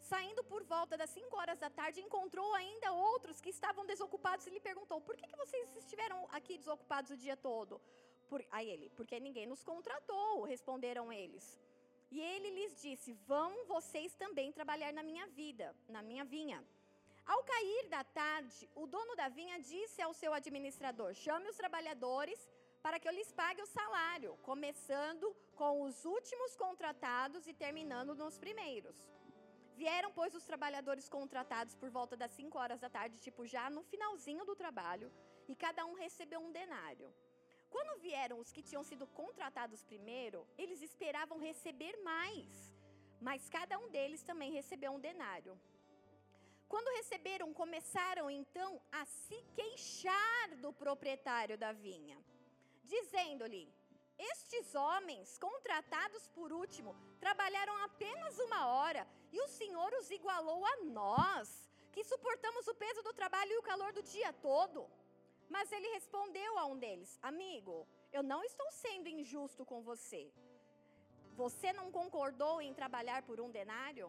[0.00, 4.50] Saindo por volta das 5 horas da tarde, encontrou ainda outros que estavam desocupados e
[4.50, 7.80] lhe perguntou: Por que, que vocês estiveram aqui desocupados o dia todo?
[8.28, 11.58] Por, aí ele: Porque ninguém nos contratou, responderam eles.
[12.10, 16.64] E ele lhes disse: Vão vocês também trabalhar na minha vida, na minha vinha.
[17.26, 22.48] Ao cair da tarde, o dono da vinha disse ao seu administrador: Chame os trabalhadores
[22.82, 28.38] para que eu lhes pague o salário, começando com os últimos contratados e terminando nos
[28.38, 28.96] primeiros.
[29.82, 33.82] Vieram, pois, os trabalhadores contratados por volta das 5 horas da tarde, tipo já no
[33.92, 35.08] finalzinho do trabalho,
[35.50, 37.08] e cada um recebeu um denário.
[37.74, 42.48] Quando vieram os que tinham sido contratados primeiro, eles esperavam receber mais,
[43.28, 45.54] mas cada um deles também recebeu um denário.
[46.72, 52.18] Quando receberam, começaram então a se queixar do proprietário da vinha
[52.94, 53.64] dizendo-lhe:
[54.18, 60.76] Estes homens, contratados por último, trabalharam apenas uma hora, e o Senhor os igualou a
[61.00, 61.48] nós,
[61.92, 64.88] que suportamos o peso do trabalho e o calor do dia todo.
[65.48, 67.76] Mas ele respondeu a um deles: Amigo,
[68.12, 70.22] eu não estou sendo injusto com você.
[71.42, 74.06] Você não concordou em trabalhar por um denário?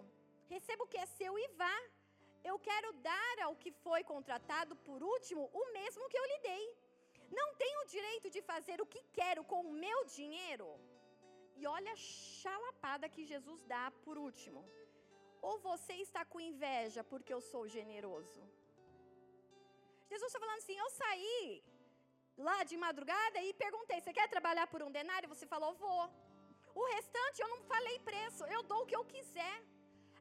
[0.53, 1.77] Receba o que é seu e vá.
[2.43, 6.65] Eu quero dar ao que foi contratado por último o mesmo que eu lhe dei.
[7.39, 10.67] Não tenho o direito de fazer o que quero com o meu dinheiro?
[11.55, 12.01] E olha a
[12.41, 14.61] chalapada que Jesus dá por último.
[15.41, 18.41] Ou você está com inveja porque eu sou generoso?
[20.11, 21.63] Jesus está falando assim: eu saí
[22.47, 25.29] lá de madrugada e perguntei: você quer trabalhar por um denário?
[25.33, 26.03] Você falou: vou.
[26.81, 29.55] O restante eu não falei preço, eu dou o que eu quiser.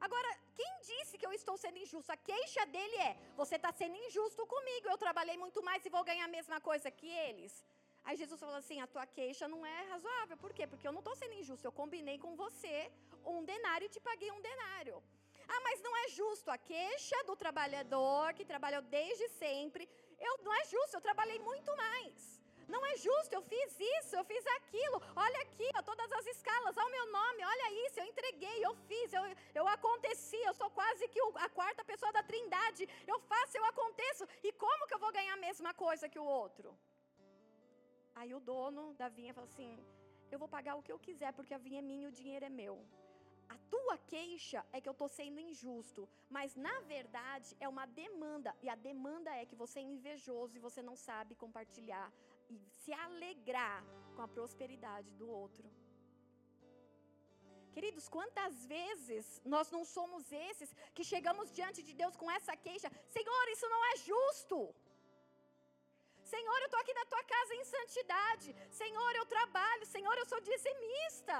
[0.06, 2.10] Agora, quem disse que eu estou sendo injusto?
[2.12, 6.04] A queixa dele é: você está sendo injusto comigo, eu trabalhei muito mais e vou
[6.10, 7.52] ganhar a mesma coisa que eles.
[8.04, 10.36] Aí Jesus falou assim: a tua queixa não é razoável.
[10.44, 10.66] Por quê?
[10.66, 11.66] Porque eu não estou sendo injusto.
[11.66, 12.90] Eu combinei com você
[13.24, 15.02] um denário e te paguei um denário.
[15.48, 16.50] Ah, mas não é justo.
[16.50, 19.88] A queixa do trabalhador que trabalhou desde sempre.
[20.18, 22.40] Eu, não é justo, eu trabalhei muito mais.
[22.74, 24.98] Não é justo, eu fiz isso, eu fiz aquilo.
[25.24, 28.74] Olha aqui, ó, todas as escalas, olha o meu nome, olha isso, eu entreguei, eu
[28.88, 29.24] fiz, eu,
[29.58, 32.88] eu aconteci, eu sou quase que a quarta pessoa da trindade.
[33.12, 34.24] Eu faço, eu aconteço.
[34.44, 36.78] E como que eu vou ganhar a mesma coisa que o outro?
[38.14, 39.70] Aí o dono da vinha falou assim:
[40.30, 42.44] Eu vou pagar o que eu quiser, porque a vinha é minha e o dinheiro
[42.44, 42.74] é meu.
[43.54, 46.02] A tua queixa é que eu estou sendo injusto,
[46.36, 50.64] mas na verdade é uma demanda, e a demanda é que você é invejoso e
[50.66, 52.08] você não sabe compartilhar
[52.54, 53.80] e se alegrar
[54.14, 55.66] com a prosperidade do outro.
[57.74, 62.90] Queridos, quantas vezes nós não somos esses que chegamos diante de Deus com essa queixa?
[63.16, 64.58] Senhor, isso não é justo.
[66.32, 68.48] Senhor, eu estou aqui na tua casa em santidade.
[68.82, 69.86] Senhor, eu trabalho.
[69.94, 71.38] Senhor, eu sou dizimista.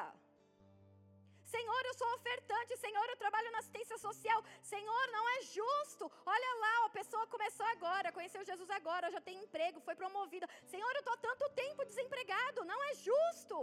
[1.54, 2.80] Senhor, eu sou ofertante.
[2.84, 4.40] Senhor, eu trabalho na assistência social.
[4.72, 6.04] Senhor, não é justo.
[6.34, 10.48] Olha lá, a pessoa começou agora, conheceu Jesus agora, já tem emprego, foi promovida.
[10.72, 12.64] Senhor, eu estou tanto tempo desempregado.
[12.72, 13.58] Não é justo.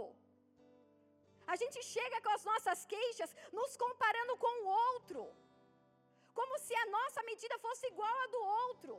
[1.52, 5.20] A gente chega com as nossas queixas, nos comparando com o outro,
[6.38, 8.94] como se a nossa medida fosse igual à do outro.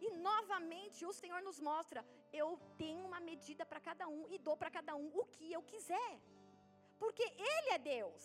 [0.00, 2.00] E novamente o Senhor nos mostra:
[2.40, 2.48] eu
[2.82, 6.12] tenho uma medida para cada um e dou para cada um o que eu quiser
[7.04, 8.22] porque Ele é Deus.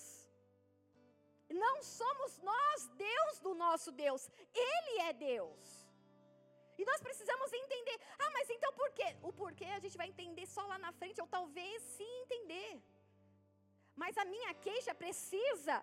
[1.65, 4.23] Não somos nós Deus do nosso Deus,
[4.71, 5.67] Ele é Deus.
[6.79, 7.97] E nós precisamos entender.
[8.23, 9.09] Ah, mas então por quê?
[9.29, 12.71] O porquê a gente vai entender só lá na frente, ou talvez sim entender.
[14.01, 15.77] Mas a minha queixa precisa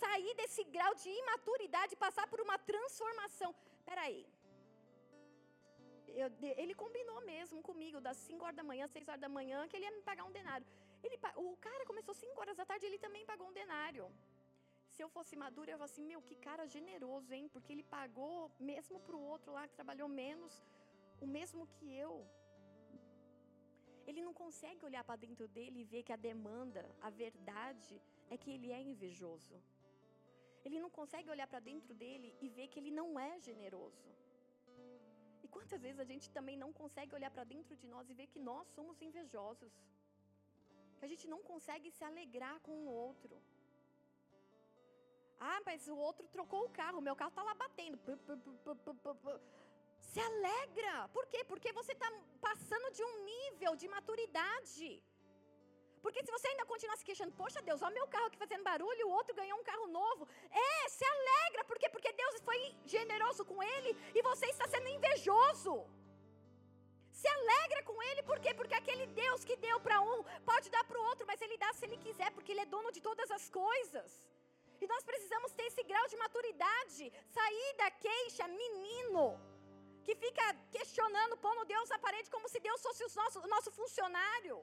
[0.00, 3.50] sair desse grau de imaturidade, passar por uma transformação.
[3.88, 4.20] Peraí.
[6.22, 6.28] Eu,
[6.62, 9.86] ele combinou mesmo comigo das 5 horas da manhã, 6 horas da manhã, que ele
[9.88, 10.66] ia me pagar um denário.
[11.02, 14.06] Ele, o cara começou 5 horas da tarde, ele também pagou um denário.
[14.92, 17.48] Se eu fosse madura, eu ia falar assim: meu, que cara generoso, hein?
[17.54, 20.54] Porque ele pagou mesmo para o outro lá que trabalhou menos,
[21.20, 22.14] o mesmo que eu.
[24.08, 27.94] Ele não consegue olhar para dentro dele e ver que a demanda, a verdade,
[28.30, 29.56] é que ele é invejoso.
[30.64, 34.08] Ele não consegue olhar para dentro dele e ver que ele não é generoso.
[35.44, 38.26] E quantas vezes a gente também não consegue olhar para dentro de nós e ver
[38.32, 39.72] que nós somos invejosos?
[40.98, 43.34] Que a gente não consegue se alegrar com o outro.
[45.40, 47.98] Ah, mas o outro trocou o carro, meu carro está lá batendo.
[50.12, 50.94] Se alegra.
[51.16, 51.44] Por quê?
[51.44, 54.90] Porque você está passando de um nível de maturidade.
[56.02, 59.06] Porque se você ainda continuar se queixando, poxa Deus, olha meu carro aqui fazendo barulho,
[59.06, 60.28] o outro ganhou um carro novo.
[60.50, 61.64] É, se alegra.
[61.64, 61.88] Por quê?
[61.88, 65.74] Porque Deus foi generoso com ele e você está sendo invejoso.
[67.20, 68.50] Se alegra com ele, por quê?
[68.58, 70.18] Porque aquele Deus que deu para um
[70.50, 72.90] pode dar para o outro, mas ele dá se ele quiser, porque ele é dono
[72.96, 74.10] de todas as coisas.
[74.82, 77.04] E nós precisamos ter esse grau de maturidade,
[77.36, 79.24] sair da queixa, menino,
[80.06, 80.44] que fica
[80.76, 84.58] questionando, pondo Deus na parede como se Deus fosse o nosso, funcionário.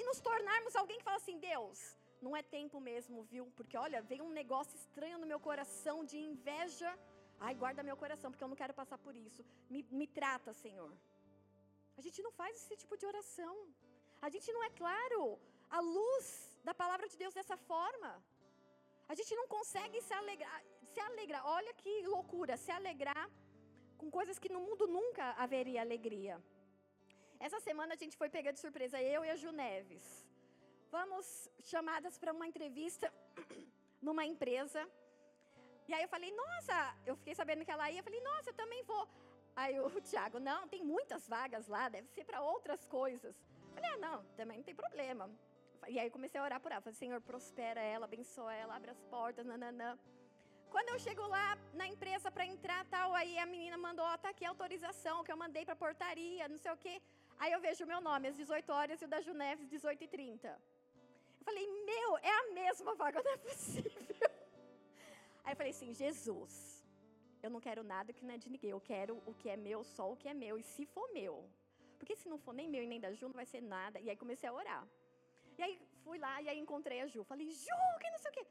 [0.00, 1.78] E nos tornarmos alguém que fala assim: Deus,
[2.26, 3.46] não é tempo mesmo, viu?
[3.56, 6.90] Porque olha, veio um negócio estranho no meu coração de inveja
[7.46, 9.42] Ai, guarda meu coração, porque eu não quero passar por isso.
[9.72, 10.92] Me, me trata, Senhor.
[11.98, 13.54] A gente não faz esse tipo de oração.
[14.26, 15.22] A gente não é claro
[15.78, 16.26] a luz
[16.68, 18.10] da palavra de Deus dessa forma.
[19.08, 21.42] A gente não consegue se alegrar, se alegrar.
[21.58, 23.26] Olha que loucura, se alegrar
[24.00, 26.34] com coisas que no mundo nunca haveria alegria.
[27.46, 30.06] Essa semana a gente foi pegar de surpresa eu e a Ju Neves.
[30.90, 31.26] Vamos
[31.70, 33.12] chamadas para uma entrevista
[34.06, 34.80] numa empresa.
[35.90, 38.54] E aí eu falei, nossa, eu fiquei sabendo que ela ia, eu falei, nossa, eu
[38.54, 39.08] também vou.
[39.56, 43.34] Aí o Tiago, não, tem muitas vagas lá, deve ser para outras coisas.
[43.34, 45.28] Eu falei, ah, não, também não tem problema.
[45.88, 49.02] E aí comecei a orar por ela, falei, Senhor, prospera ela, abençoa ela, abre as
[49.14, 49.98] portas, nananã.
[50.70, 54.28] Quando eu chego lá na empresa para entrar, tal, aí a menina mandou, ó, tá
[54.28, 57.02] aqui a autorização que eu mandei para portaria, não sei o quê.
[57.36, 60.08] Aí eu vejo o meu nome às 18 horas e o da Juneves 18 h
[60.08, 60.46] 30.
[60.46, 64.09] Eu falei, meu, é a mesma vaga, não é possível.
[65.50, 66.54] Aí eu falei assim, Jesus,
[67.42, 69.82] eu não quero nada que não é de ninguém, eu quero o que é meu,
[69.82, 71.50] só o que é meu, e se for meu.
[71.98, 73.98] Porque se não for nem meu e nem da Ju, não vai ser nada.
[73.98, 74.86] E aí comecei a orar.
[75.58, 77.24] E aí fui lá e aí encontrei a Ju.
[77.24, 78.46] Falei, Ju, que não sei o quê.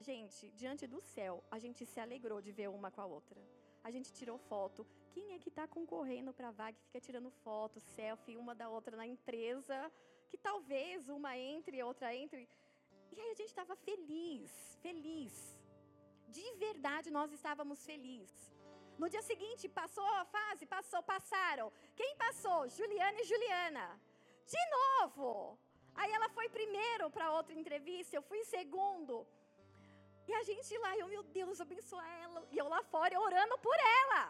[0.00, 3.40] Gente, diante do céu, a gente se alegrou de ver uma com a outra.
[3.82, 4.86] A gente tirou foto.
[5.10, 8.96] Quem é que está concorrendo para vaga e fica tirando foto, selfie, uma da outra
[8.96, 9.90] na empresa?
[10.30, 12.48] Que talvez uma entre outra entre.
[13.10, 15.60] E aí a gente estava feliz, feliz.
[16.36, 18.42] De verdade nós estávamos felizes.
[19.00, 21.66] No dia seguinte, passou a fase, passou, passaram.
[22.00, 22.58] Quem passou?
[22.78, 23.86] Juliana e Juliana.
[24.54, 25.58] De novo.
[25.94, 29.26] Aí ela foi primeiro para outra entrevista, eu fui segundo.
[30.28, 32.46] E a gente lá, eu, meu Deus, abençoa ela.
[32.50, 34.22] E eu lá fora orando por ela.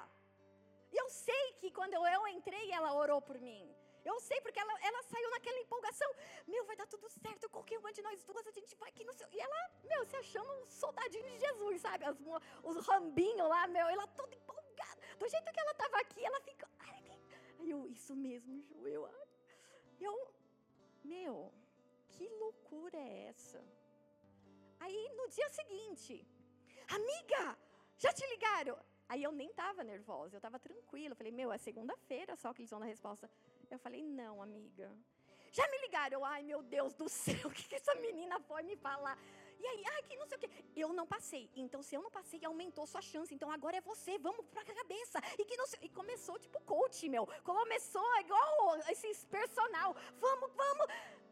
[0.92, 3.64] E eu sei que quando eu, eu entrei, ela orou por mim.
[4.04, 6.10] Eu sei porque ela, ela saiu naquela empolgação.
[6.46, 7.48] Meu, vai dar tudo certo.
[7.48, 9.28] Qualquer uma de nós duas, a gente vai aqui no seu.
[9.30, 12.04] E ela, meu, se achando um soldadinho de Jesus, sabe?
[12.04, 12.16] As,
[12.62, 13.86] os rambinhos lá, meu.
[13.88, 15.00] Ela toda empolgada.
[15.18, 16.68] Do jeito que ela estava aqui, ela ficou.
[16.80, 18.88] Aí eu, isso mesmo, Ju.
[18.88, 19.08] Eu,
[20.00, 20.34] eu,
[21.04, 21.52] meu,
[22.10, 23.62] que loucura é essa?
[24.80, 26.26] Aí no dia seguinte,
[26.88, 27.56] amiga,
[27.96, 28.76] já te ligaram?
[29.08, 31.12] Aí eu nem estava nervosa, eu estava tranquila.
[31.12, 33.30] Eu falei, meu, é segunda-feira só que eles vão dar resposta.
[33.72, 34.87] Eu falei, não, amiga.
[35.50, 36.18] Já me ligaram?
[36.18, 39.16] Eu, ai, meu Deus do céu, o que, que essa menina foi me falar?
[39.62, 40.50] E aí, ai, que não sei o quê.
[40.76, 41.48] Eu não passei.
[41.54, 43.35] Então, se eu não passei, aumentou sua chance.
[43.35, 44.18] Então, agora é você.
[44.18, 45.18] Vamos pra cabeça.
[45.38, 45.78] E que não sei...
[45.82, 47.26] E começou, tipo, coach, meu.
[47.42, 49.96] Começou igual esses personal.
[50.16, 50.87] Vamos, vamos.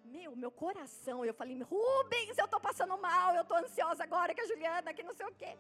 [0.05, 4.41] Meu, meu coração, eu falei, Rubens, eu tô passando mal, eu tô ansiosa agora que
[4.41, 5.59] a Juliana, que não sei o quê.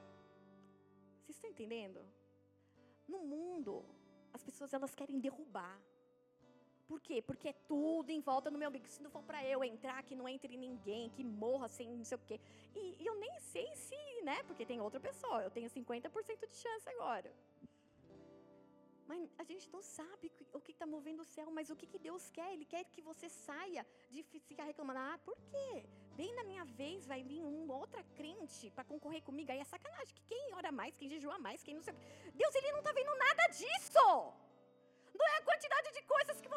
[1.20, 2.00] Vocês estão entendendo?
[3.06, 3.84] No mundo,
[4.32, 5.78] as pessoas elas querem derrubar.
[6.90, 7.22] Por quê?
[7.22, 8.88] Porque é tudo em volta no meu umbigo.
[8.88, 12.16] Se não for para eu entrar, que não entre ninguém, que morra sem não sei
[12.16, 12.40] o quê.
[12.74, 14.38] E, e eu nem sei se, né?
[14.48, 15.38] Porque tem outra pessoa.
[15.44, 17.31] Eu tenho 50% de chance agora.
[19.07, 22.00] Mas a gente não sabe o que está movendo o céu, mas o que, que
[22.09, 22.53] Deus quer?
[22.55, 24.98] Ele quer que você saia de ficar reclamando.
[24.98, 25.70] Ah, por quê?
[26.20, 29.53] Bem na minha vez vai vir uma outra crente para concorrer comigo.
[29.53, 30.12] Aí é sacanagem.
[30.16, 32.33] Que quem ora mais, quem jejua mais, quem não sei o quê.
[32.42, 34.07] Deus, ele não está vendo nada disso.
[35.20, 36.49] Não é a quantidade de coisas que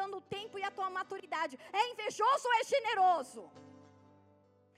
[0.00, 1.54] Sondando o tempo e a tua maturidade.
[1.78, 3.42] É invejoso ou é generoso?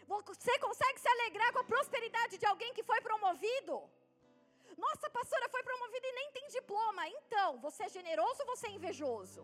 [0.08, 3.74] Você consegue se alegrar com a prosperidade de alguém que foi promovido?
[4.84, 7.08] Nossa, pastora foi promovida e nem tem diploma.
[7.18, 9.42] Então, você é generoso ou você é invejoso?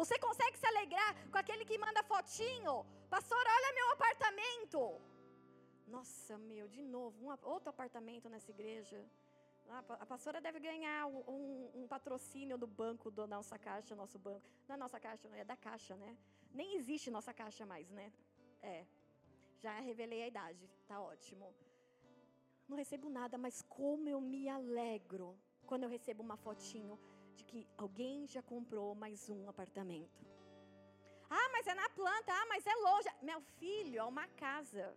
[0.00, 2.74] Você consegue se alegrar com aquele que manda fotinho?
[3.08, 4.80] Pastor, olha meu apartamento.
[5.86, 9.00] Nossa, meu, de novo, um, outro apartamento nessa igreja.
[9.68, 14.48] Ah, a pastora deve ganhar um, um, patrocínio do banco da nossa caixa, nosso banco.
[14.68, 16.16] Não é nossa caixa, é da caixa, né?
[16.52, 18.12] Nem existe nossa caixa mais, né?
[18.62, 18.84] É.
[19.58, 21.52] Já revelei a idade, tá ótimo.
[22.68, 26.98] Não recebo nada, mas como eu me alegro quando eu recebo uma fotinho
[27.34, 30.24] de que alguém já comprou mais um apartamento.
[31.28, 33.12] Ah, mas é na planta, ah, mas é loja.
[33.22, 34.96] Meu filho, é uma casa.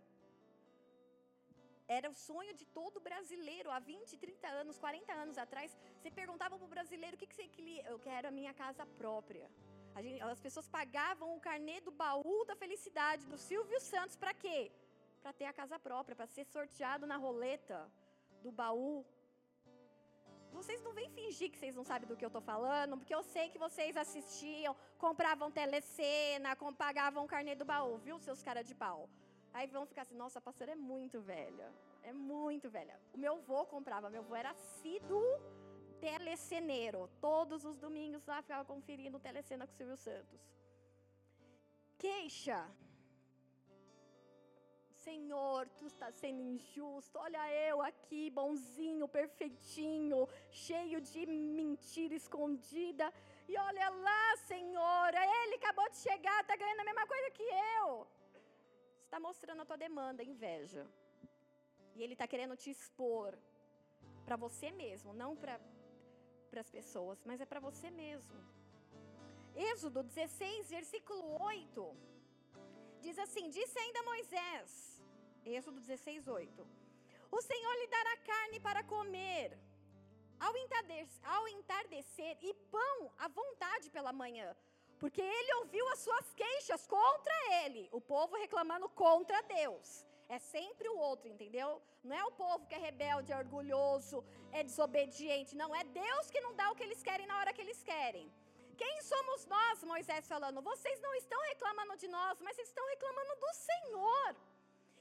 [1.96, 5.76] Era o sonho de todo brasileiro, há 20, 30 anos, 40 anos atrás.
[5.96, 7.82] Você perguntava para o brasileiro o que, que você queria.
[7.92, 9.50] Eu quero a minha casa própria.
[10.02, 14.70] Gente, as pessoas pagavam o carnê do baú da felicidade do Silvio Santos para quê?
[15.22, 17.90] Para ter a casa própria, para ser sorteado na roleta
[18.42, 19.04] do baú.
[20.52, 23.22] Vocês não vêm fingir que vocês não sabem do que eu estou falando, porque eu
[23.22, 28.74] sei que vocês assistiam, compravam telecena, pagavam o carnê do baú, viu, seus caras de
[28.74, 29.08] pau?
[29.52, 31.68] Aí vão ficar assim, nossa, a pastora é muito velha.
[32.02, 32.98] É muito velha.
[33.12, 35.22] O meu avô comprava, meu avô era assíduo
[36.00, 37.08] teleceneiro.
[37.20, 40.40] Todos os domingos lá ficava conferindo telecena com o Silvio Santos.
[41.98, 42.60] Queixa.
[44.92, 47.18] Senhor, tu está sendo injusto.
[47.18, 53.12] Olha eu aqui, bonzinho, perfeitinho, cheio de mentira escondida.
[53.48, 58.06] E olha lá, Senhor, ele acabou de chegar, está ganhando a mesma coisa que eu.
[59.04, 60.86] Está mostrando a tua demanda, inveja.
[61.98, 63.36] E ele está querendo te expor
[64.24, 65.60] para você mesmo, não para
[66.62, 68.38] as pessoas, mas é para você mesmo.
[69.70, 71.96] Êxodo 16, versículo 8.
[73.00, 75.02] Diz assim: Disse ainda Moisés,
[75.44, 76.68] Êxodo 16, 8:
[77.32, 79.58] O Senhor lhe dará carne para comer
[80.38, 84.48] ao entardecer, ao entardecer e pão à vontade pela manhã,
[85.00, 87.34] porque ele ouviu as suas queixas contra
[87.64, 90.06] ele, o povo reclamando contra Deus.
[90.36, 91.80] É sempre o outro, entendeu?
[92.04, 94.22] Não é o povo que é rebelde, é orgulhoso,
[94.52, 95.56] é desobediente.
[95.56, 98.26] Não, é Deus que não dá o que eles querem na hora que eles querem.
[98.76, 100.62] Quem somos nós, Moisés falando?
[100.62, 104.36] Vocês não estão reclamando de nós, mas estão reclamando do Senhor.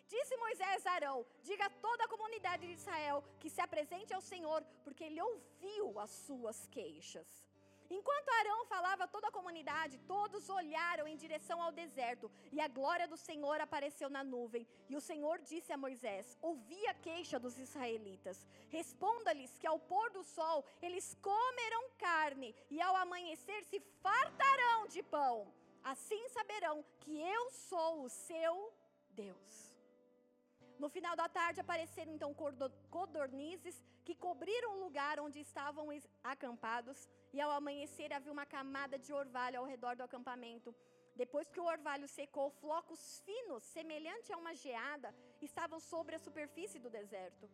[0.07, 4.21] Disse Moisés a Arão: Diga a toda a comunidade de Israel que se apresente ao
[4.21, 7.47] Senhor, porque ele ouviu as suas queixas.
[7.89, 13.07] Enquanto Arão falava toda a comunidade, todos olharam em direção ao deserto, e a glória
[13.07, 14.67] do Senhor apareceu na nuvem.
[14.89, 18.45] E o Senhor disse a Moisés: Ouvi a queixa dos israelitas.
[18.69, 25.01] Responda-lhes que ao pôr do sol eles comerão carne, e ao amanhecer se fartarão de
[25.03, 25.53] pão.
[25.83, 28.73] Assim saberão que eu sou o seu
[29.09, 29.77] Deus.
[30.77, 32.35] No final da tarde apareceram então
[32.91, 35.88] codornizes que cobriram o lugar onde estavam
[36.23, 40.69] acampados, e ao amanhecer havia uma camada de orvalho ao redor do acampamento.
[41.21, 45.09] Depois que o orvalho secou, flocos finos, semelhante a uma geada,
[45.49, 47.45] estavam sobre a superfície do deserto.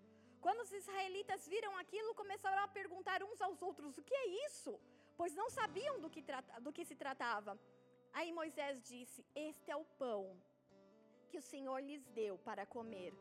[0.46, 4.74] Quando os israelitas viram aquilo, começaram a perguntar uns aos outros: o que é isso?
[5.20, 6.24] Pois não sabiam do que,
[6.66, 7.60] do que se tratava.
[8.14, 10.24] Aí Moisés disse: Este é o pão
[11.30, 13.14] que o Senhor lhes deu para comer.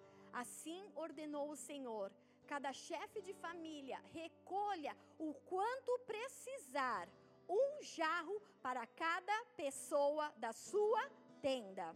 [0.44, 2.08] Assim ordenou o Senhor:
[2.46, 7.08] cada chefe de família recolha o quanto precisar,
[7.48, 11.02] um jarro para cada pessoa da sua
[11.40, 11.94] tenda.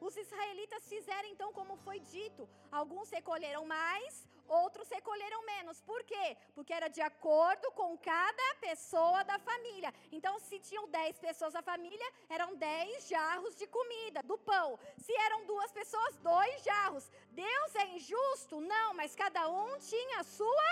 [0.00, 2.48] Os israelitas fizeram então como foi dito.
[2.70, 5.80] Alguns recolheram mais, outros recolheram menos.
[5.80, 6.36] Por quê?
[6.54, 9.92] Porque era de acordo com cada pessoa da família.
[10.12, 14.78] Então, se tinham 10 pessoas da família, eram 10 jarros de comida, do pão.
[14.98, 17.10] Se eram duas pessoas, dois jarros.
[17.30, 18.60] Deus é injusto?
[18.60, 20.70] Não, mas cada um tinha a sua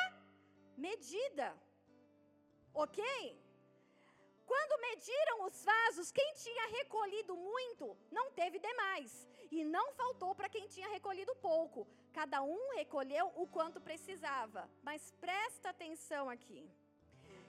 [0.77, 1.57] medida.
[2.75, 3.03] Ok?
[4.53, 10.49] Quando mediram os vasos, quem tinha recolhido muito não teve demais, e não faltou para
[10.49, 11.87] quem tinha recolhido pouco.
[12.19, 14.63] Cada um recolheu o quanto precisava.
[14.83, 16.63] Mas presta atenção aqui.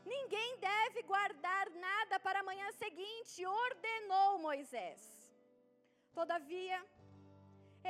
[0.05, 5.01] Ninguém deve guardar nada para a manhã seguinte, ordenou Moisés.
[6.13, 6.79] Todavia,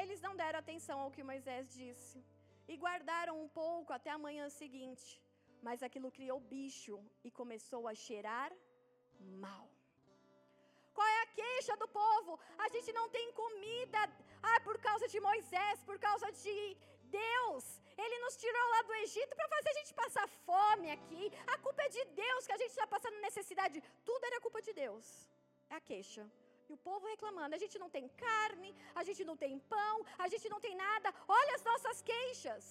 [0.01, 2.24] eles não deram atenção ao que Moisés disse
[2.67, 5.21] e guardaram um pouco até a manhã seguinte.
[5.61, 8.51] Mas aquilo criou bicho e começou a cheirar
[9.45, 9.67] mal.
[11.39, 12.39] Queixa do povo?
[12.65, 14.01] A gente não tem comida.
[14.51, 16.57] Ah, por causa de Moisés, por causa de
[17.21, 17.63] Deus.
[18.03, 21.23] Ele nos tirou lá do Egito para fazer a gente passar fome aqui.
[21.53, 23.84] A culpa é de Deus que a gente está passando necessidade.
[24.09, 25.05] Tudo era culpa de Deus.
[25.69, 26.23] É a queixa.
[26.69, 28.69] E o povo reclamando: a gente não tem carne,
[29.01, 31.13] a gente não tem pão, a gente não tem nada.
[31.27, 32.65] Olha as nossas queixas.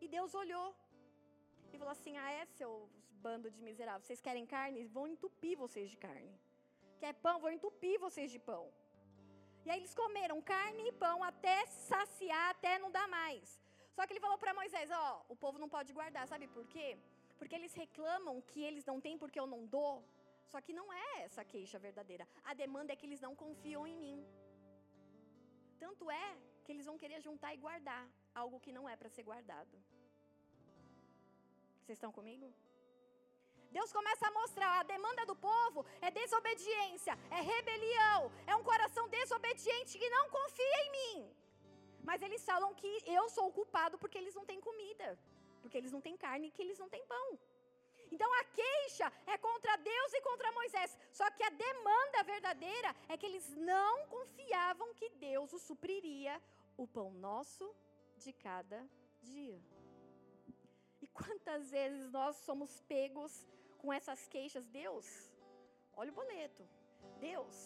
[0.00, 0.68] E Deus olhou
[1.72, 2.90] e falou assim: Ah, é, seus
[3.26, 4.84] bando de miseráveis, vocês querem carne?
[4.96, 6.32] Vão entupir vocês de carne.
[7.02, 7.40] Quer pão?
[7.44, 8.64] Vou entupir vocês de pão.
[9.64, 13.46] E aí eles comeram carne e pão até saciar, até não dar mais.
[13.96, 16.64] Só que ele falou para Moisés: Ó, oh, o povo não pode guardar, sabe por
[16.74, 16.88] quê?
[17.38, 19.94] Porque eles reclamam que eles não têm porque eu não dou.
[20.52, 22.26] Só que não é essa queixa verdadeira.
[22.50, 24.18] A demanda é que eles não confiam em mim.
[25.84, 26.28] Tanto é
[26.64, 29.74] que eles vão querer juntar e guardar algo que não é para ser guardado.
[31.82, 32.46] Vocês estão comigo?
[33.70, 39.08] Deus começa a mostrar a demanda do povo é desobediência, é rebelião, é um coração
[39.08, 41.36] desobediente que não confia em mim.
[42.02, 45.18] Mas eles falam que eu sou o culpado porque eles não têm comida,
[45.60, 47.38] porque eles não têm carne que eles não têm pão.
[48.10, 50.96] Então a queixa é contra Deus e contra Moisés.
[51.12, 56.40] Só que a demanda verdadeira é que eles não confiavam que Deus o supriria
[56.76, 57.74] o pão nosso
[58.16, 58.88] de cada
[59.20, 59.60] dia.
[61.02, 63.46] E quantas vezes nós somos pegos
[63.80, 65.06] com essas queixas, Deus,
[66.00, 66.64] olha o boleto.
[67.28, 67.56] Deus,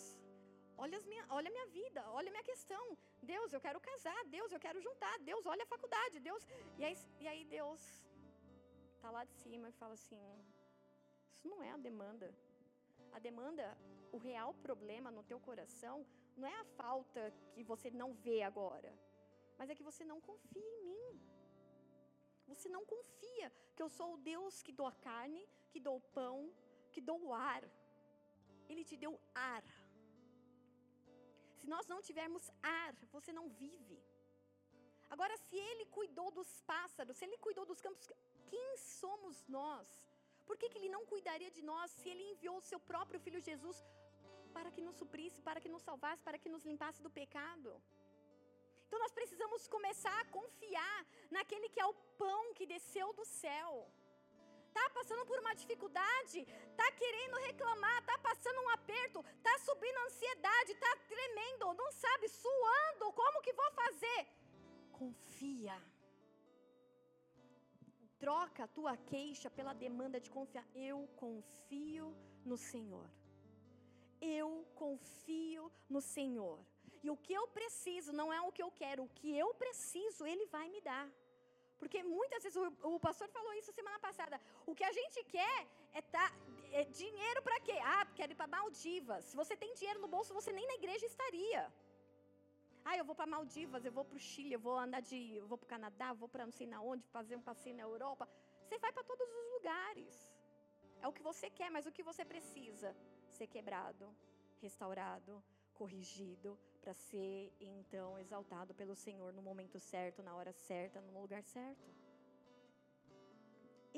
[0.83, 2.85] olha, minha, olha a minha vida, olha a minha questão.
[3.33, 4.21] Deus, eu quero casar.
[4.37, 5.15] Deus, eu quero juntar.
[5.31, 6.21] Deus, olha a faculdade.
[6.21, 6.47] Deus.
[6.79, 7.81] E aí, e aí Deus
[8.95, 10.21] está lá de cima e fala assim:
[11.33, 12.29] Isso não é a demanda.
[13.17, 13.65] A demanda,
[14.17, 15.97] o real problema no teu coração,
[16.37, 18.93] não é a falta que você não vê agora.
[19.59, 21.11] mas é que você não confia em mim.
[22.51, 25.43] Você não confia que eu sou o Deus que dou a carne,
[25.73, 26.37] que dou pão,
[26.93, 27.21] que dou
[27.53, 27.63] ar.
[28.71, 29.13] Ele te deu
[29.53, 29.65] ar.
[31.59, 32.45] Se nós não tivermos
[32.79, 33.99] ar, você não vive.
[35.15, 38.07] Agora, se ele cuidou dos pássaros, se ele cuidou dos campos,
[38.53, 39.89] quem somos nós?
[40.47, 43.41] Por que, que ele não cuidaria de nós se ele enviou o seu próprio filho
[43.49, 43.79] Jesus
[44.57, 47.71] para que nos suprisse, para que nos salvasse, para que nos limpasse do pecado?
[48.87, 50.99] Então nós precisamos começar a confiar
[51.37, 53.71] naquele que é o pão que desceu do céu.
[54.79, 56.47] Tá passando por uma dificuldade,
[56.81, 63.13] tá querendo reclamar, tá passando um aperto, tá subindo ansiedade, tá tremendo, não sabe, suando,
[63.13, 64.21] como que vou fazer?
[64.93, 65.77] Confia.
[68.19, 70.65] Troca a tua queixa pela demanda de confiar.
[70.75, 73.07] Eu confio no Senhor.
[74.21, 76.59] Eu confio no Senhor.
[77.03, 80.25] E o que eu preciso não é o que eu quero, o que eu preciso,
[80.25, 81.11] Ele vai me dar.
[81.83, 84.37] Porque muitas vezes, o, o pastor falou isso semana passada,
[84.71, 85.59] o que a gente quer
[85.99, 86.27] é, tá,
[86.81, 87.77] é dinheiro para quê?
[87.95, 89.25] Ah, quero ir para Maldivas.
[89.31, 91.63] Se você tem dinheiro no bolso, você nem na igreja estaria.
[92.85, 95.47] Ah, eu vou para Maldivas, eu vou para o Chile, eu vou andar de, eu
[95.51, 98.29] vou para o Canadá, vou para não sei na onde, fazer um passeio na Europa.
[98.65, 100.15] Você vai para todos os lugares.
[101.01, 102.97] É o que você quer, mas o que você precisa?
[103.39, 104.07] Ser quebrado,
[104.67, 105.43] restaurado,
[105.75, 107.37] corrigido, para ser
[107.73, 111.89] então exaltado pelo Senhor no momento certo, na hora certa, no lugar certo.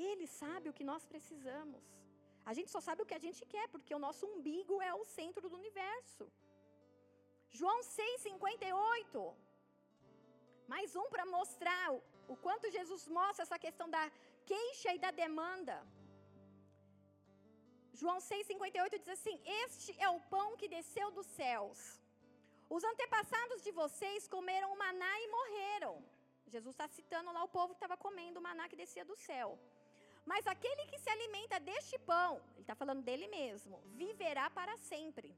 [0.09, 1.83] Ele sabe o que nós precisamos.
[2.49, 5.05] A gente só sabe o que a gente quer, porque o nosso umbigo é o
[5.17, 6.25] centro do universo.
[7.59, 9.35] João 6,58.
[10.73, 11.85] Mais um para mostrar
[12.33, 14.03] o, quanto Jesus mostra essa questão da
[14.51, 15.75] queixa e da demanda.
[17.99, 21.79] João 6,58 diz assim: Este é o pão que desceu dos céus.
[22.69, 26.03] Os antepassados de vocês comeram o maná e morreram.
[26.47, 29.59] Jesus está citando lá o povo que estava comendo o maná que descia do céu.
[30.25, 35.35] Mas aquele que se alimenta deste pão, ele está falando dele mesmo, viverá para sempre.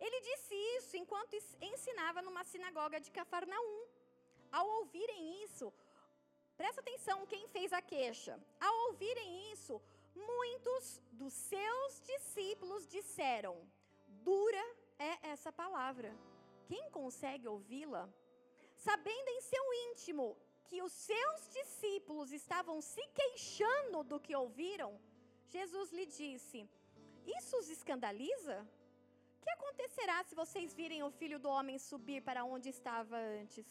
[0.00, 3.86] Ele disse isso enquanto ensinava numa sinagoga de Cafarnaum.
[4.50, 5.72] Ao ouvirem isso,
[6.56, 8.38] presta atenção quem fez a queixa.
[8.60, 9.80] Ao ouvirem isso,
[10.14, 13.56] muitos dos seus discípulos disseram:
[14.08, 14.64] Dura
[14.98, 16.14] é essa palavra.
[16.66, 18.08] Quem consegue ouvi-la?
[18.76, 20.36] Sabendo em seu íntimo
[20.68, 25.00] que os seus discípulos estavam se queixando do que ouviram,
[25.48, 26.68] Jesus lhe disse:
[27.38, 28.66] Isso os escandaliza?
[29.46, 33.66] que acontecerá se vocês virem o filho do homem subir para onde estava antes?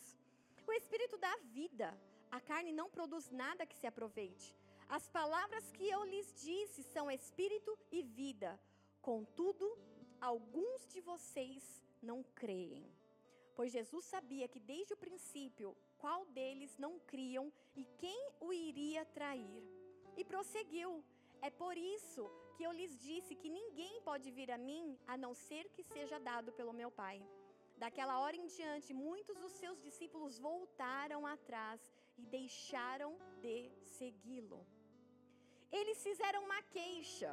[0.65, 1.87] O espírito dá vida,
[2.31, 4.55] a carne não produz nada que se aproveite.
[4.87, 8.57] As palavras que eu lhes disse são espírito e vida.
[9.01, 9.67] Contudo,
[10.21, 12.85] alguns de vocês não creem.
[13.57, 17.45] Pois Jesus sabia que desde o princípio qual deles não criam
[17.75, 19.63] e quem o iria trair.
[20.19, 20.91] E prosseguiu:
[21.47, 22.23] É por isso
[22.55, 26.19] que eu lhes disse que ninguém pode vir a mim a não ser que seja
[26.29, 27.17] dado pelo meu Pai.
[27.83, 31.81] Daquela hora em diante, muitos dos seus discípulos voltaram atrás
[32.17, 33.55] e deixaram de
[33.97, 34.61] segui-lo.
[35.79, 37.31] Eles fizeram uma queixa.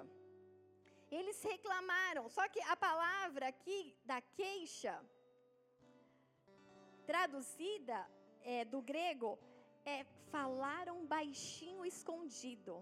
[1.19, 2.25] Eles reclamaram.
[2.37, 4.95] Só que a palavra aqui da queixa,
[7.11, 7.99] traduzida
[8.53, 9.31] é, do grego,
[9.95, 9.99] é
[10.35, 12.75] falaram baixinho escondido.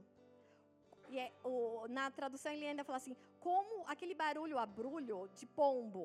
[1.09, 1.53] E é, o,
[1.97, 3.16] na tradução ele ainda fala assim,
[3.47, 6.05] como aquele barulho, abrulho de pombo.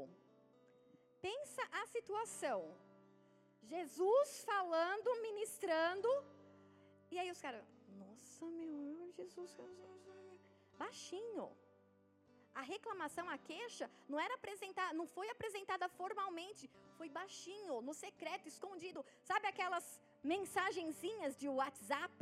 [1.21, 2.59] Pensa a situação.
[3.73, 6.09] Jesus falando, ministrando,
[7.11, 7.63] e aí os caras,
[7.99, 9.51] nossa, meu Jesus,
[10.77, 11.45] baixinho.
[12.55, 18.47] A reclamação, a queixa, não era apresentada, não foi apresentada formalmente, foi baixinho, no secreto,
[18.47, 19.05] escondido.
[19.29, 19.87] Sabe aquelas
[20.23, 22.19] mensagenzinhas de WhatsApp?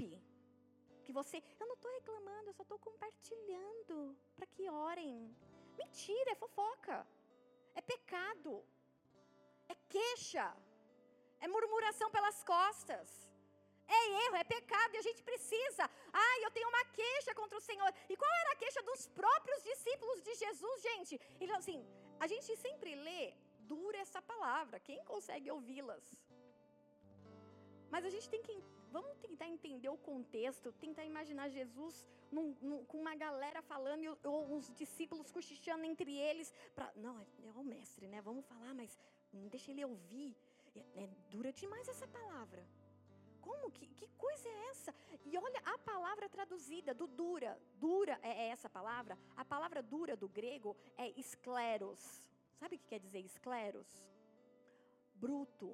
[1.03, 5.35] que você, eu não estou reclamando, eu só estou compartilhando para que orem.
[5.77, 7.05] Mentira, é fofoca,
[7.75, 8.63] é pecado,
[9.67, 10.55] é queixa,
[11.39, 13.32] é murmuração pelas costas.
[13.87, 15.89] É erro, é pecado e a gente precisa.
[16.11, 17.93] Ah, eu tenho uma queixa contra o Senhor.
[18.09, 21.19] E qual era a queixa dos próprios discípulos de Jesus, gente?
[21.39, 21.85] Ele assim,
[22.19, 24.79] a gente sempre lê dura essa palavra.
[24.79, 26.03] Quem consegue ouvi-las?
[27.91, 28.55] Mas a gente tem que
[28.93, 34.55] Vamos tentar entender o contexto, tentar imaginar Jesus num, num, com uma galera falando ou
[34.55, 36.53] os discípulos cochichando entre eles.
[36.75, 38.21] Pra, não, é, é o mestre, né?
[38.21, 38.95] Vamos falar, mas
[39.49, 40.37] deixa ele ouvir.
[40.75, 42.63] É, é dura demais essa palavra.
[43.47, 43.71] Como?
[43.75, 44.91] Que, que coisa é essa?
[45.29, 47.51] E olha a palavra traduzida do dura.
[47.85, 49.17] Dura é, é essa palavra?
[49.35, 52.01] A palavra dura do grego é escleros.
[52.59, 53.89] Sabe o que quer dizer escleros?
[55.23, 55.69] Bruto,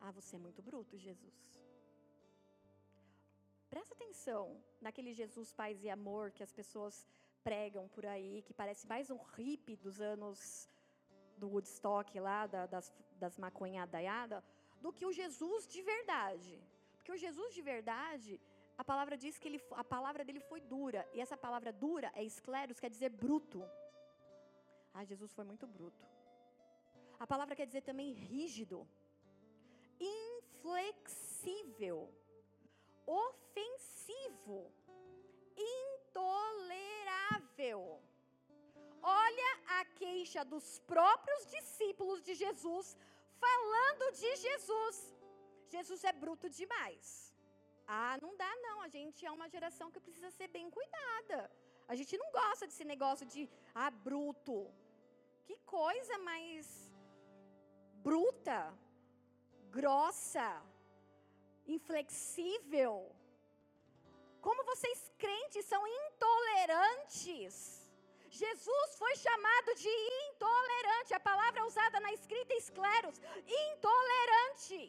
[0.00, 1.38] Ah, você é muito bruto, Jesus.
[3.68, 4.42] Presta atenção
[4.80, 7.06] naquele Jesus paz e amor que as pessoas
[7.44, 10.68] pregam por aí, que parece mais um hippie dos anos
[11.36, 12.92] do Woodstock lá, da, das,
[13.22, 14.42] das maconhadaiadas,
[14.80, 16.54] do que o Jesus de verdade.
[16.96, 18.32] Porque o Jesus de verdade,
[18.82, 21.00] a palavra diz que ele, a palavra dele foi dura.
[21.14, 23.60] E essa palavra dura é escleros, quer dizer bruto.
[24.94, 26.06] Ah, Jesus foi muito bruto.
[27.18, 28.86] A palavra quer dizer também rígido,
[30.00, 32.08] inflexível,
[33.06, 34.72] ofensivo,
[35.74, 38.00] intolerável.
[39.02, 42.96] Olha a queixa dos próprios discípulos de Jesus
[43.44, 44.96] falando de Jesus.
[45.74, 47.34] Jesus é bruto demais.
[47.86, 48.76] Ah, não dá não.
[48.82, 51.38] A gente é uma geração que precisa ser bem cuidada.
[51.92, 54.58] A gente não gosta desse negócio de ah, bruto.
[55.46, 56.66] Que coisa mais
[58.08, 58.58] bruta,
[59.70, 60.48] grossa,
[61.66, 62.94] inflexível.
[64.40, 67.79] Como vocês crentes são intolerantes.
[68.30, 69.92] Jesus foi chamado de
[70.26, 71.14] intolerante.
[71.14, 73.16] A palavra usada na escrita escleros,
[73.64, 74.80] intolerante.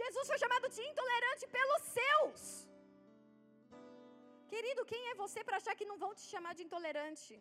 [0.00, 2.40] Jesus foi chamado de intolerante pelos seus.
[4.52, 7.34] Querido, quem é você para achar que não vão te chamar de intolerante?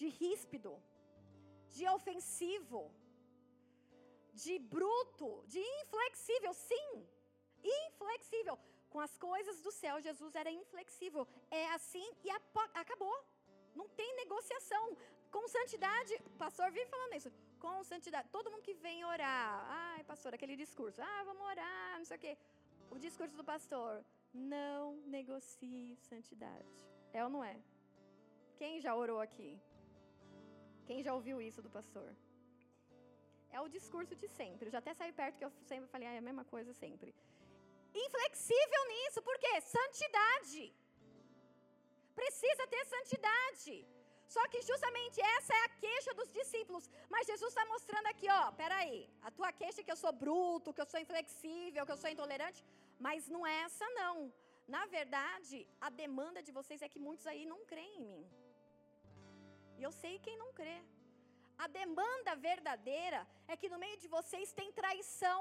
[0.00, 0.72] De ríspido,
[1.74, 2.80] de ofensivo,
[4.42, 6.90] de bruto, de inflexível, sim,
[7.62, 8.58] inflexível.
[8.92, 11.24] Com as coisas do céu, Jesus era inflexível.
[11.50, 12.30] É assim e
[12.82, 13.16] acabou.
[13.74, 14.96] Não tem negociação.
[15.30, 17.30] Com santidade, o pastor vive falando isso.
[17.58, 18.28] Com santidade.
[18.30, 19.64] Todo mundo que vem orar.
[19.68, 21.00] Ai, pastor, aquele discurso.
[21.00, 22.36] Ah, vamos orar, não sei o quê.
[22.90, 24.04] O discurso do pastor.
[24.32, 26.74] Não negocie santidade.
[27.12, 27.56] É ou não é?
[28.56, 29.60] Quem já orou aqui?
[30.86, 32.10] Quem já ouviu isso do pastor?
[33.50, 34.66] É o discurso de sempre.
[34.66, 37.14] Eu já até saí perto que eu sempre falei, ah, é a mesma coisa sempre.
[37.94, 39.60] Inflexível nisso, por quê?
[39.60, 40.72] Santidade.
[42.20, 43.74] Precisa ter santidade.
[44.34, 46.84] Só que justamente essa é a queixa dos discípulos.
[47.12, 48.98] Mas Jesus está mostrando aqui, ó, peraí,
[49.28, 52.10] a tua queixa é que eu sou bruto, que eu sou inflexível, que eu sou
[52.14, 52.60] intolerante,
[53.06, 54.16] mas não é essa não.
[54.76, 58.24] Na verdade, a demanda de vocês é que muitos aí não creem em mim.
[59.78, 60.78] E eu sei quem não crê.
[61.64, 63.20] A demanda verdadeira
[63.52, 65.40] é que no meio de vocês tem traição.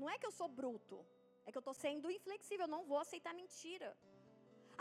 [0.00, 0.98] Não é que eu sou bruto,
[1.44, 3.90] é que eu estou sendo inflexível, eu não vou aceitar mentira.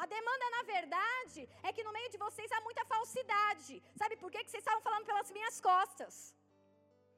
[0.04, 3.76] A demanda, na verdade, é que no meio de vocês há muita falsidade.
[4.02, 4.44] Sabe por quê?
[4.44, 6.16] que vocês estavam falando pelas minhas costas?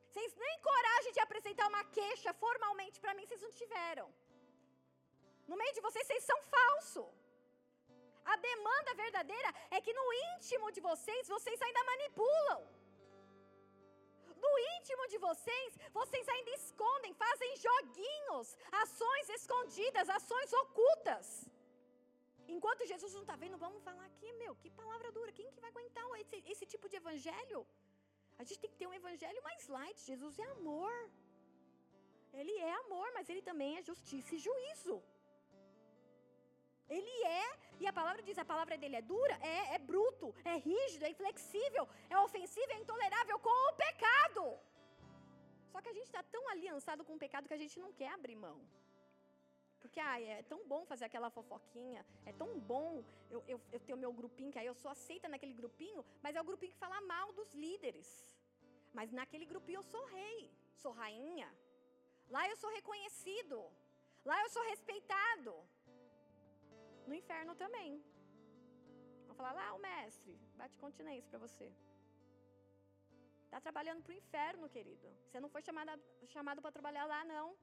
[0.07, 4.07] Vocês nem coragem de apresentar uma queixa formalmente para mim, vocês não tiveram.
[5.49, 7.09] No meio de vocês, vocês são falsos.
[8.31, 12.61] A demanda verdadeira é que no íntimo de vocês, vocês ainda manipulam.
[14.45, 21.48] No íntimo de vocês, vocês ainda escondem, fazem joguinhos, ações escondidas, ações ocultas.
[22.55, 25.31] Enquanto Jesus não está vendo, vamos falar aqui, meu, que palavra dura.
[25.39, 27.59] Quem que vai aguentar esse, esse tipo de evangelho?
[28.39, 29.99] A gente tem que ter um evangelho mais light.
[30.11, 30.95] Jesus é amor.
[32.39, 34.97] Ele é amor, mas ele também é justiça e juízo.
[36.97, 37.45] Ele é,
[37.81, 41.11] e a palavra diz, a palavra dele é dura, é, é bruto, é rígido, é
[41.15, 44.43] inflexível, é ofensivo, é intolerável com o pecado.
[45.71, 48.11] Só que a gente está tão aliançado com o pecado que a gente não quer
[48.11, 48.57] abrir mão.
[49.81, 53.93] Porque ai, é tão bom fazer aquela fofoquinha, é tão bom eu, eu, eu ter
[53.93, 56.77] o meu grupinho, que aí eu sou aceita naquele grupinho, mas é o grupinho que
[56.77, 58.07] fala mal dos líderes.
[58.93, 61.49] Mas naquele grupinho eu sou rei, sou rainha.
[62.29, 63.57] Lá eu sou reconhecido.
[64.25, 65.53] Lá eu sou respeitado
[67.07, 68.03] no inferno também.
[69.27, 71.71] Vão falar lá, o mestre, bate continência para você.
[73.45, 75.07] Está trabalhando para o inferno, querido.
[75.25, 75.91] Você não foi chamado,
[76.27, 77.57] chamado para trabalhar lá, não.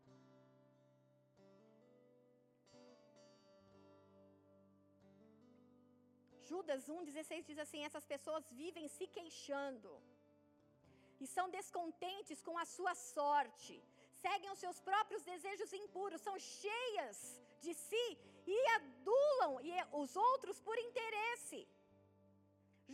[6.50, 9.92] Judas 1,16 diz assim: essas pessoas vivem se queixando
[11.22, 13.74] e são descontentes com a sua sorte,
[14.24, 17.18] seguem os seus próprios desejos impuros, são cheias
[17.64, 18.06] de si
[18.54, 19.72] e adulam e
[20.02, 21.60] os outros por interesse.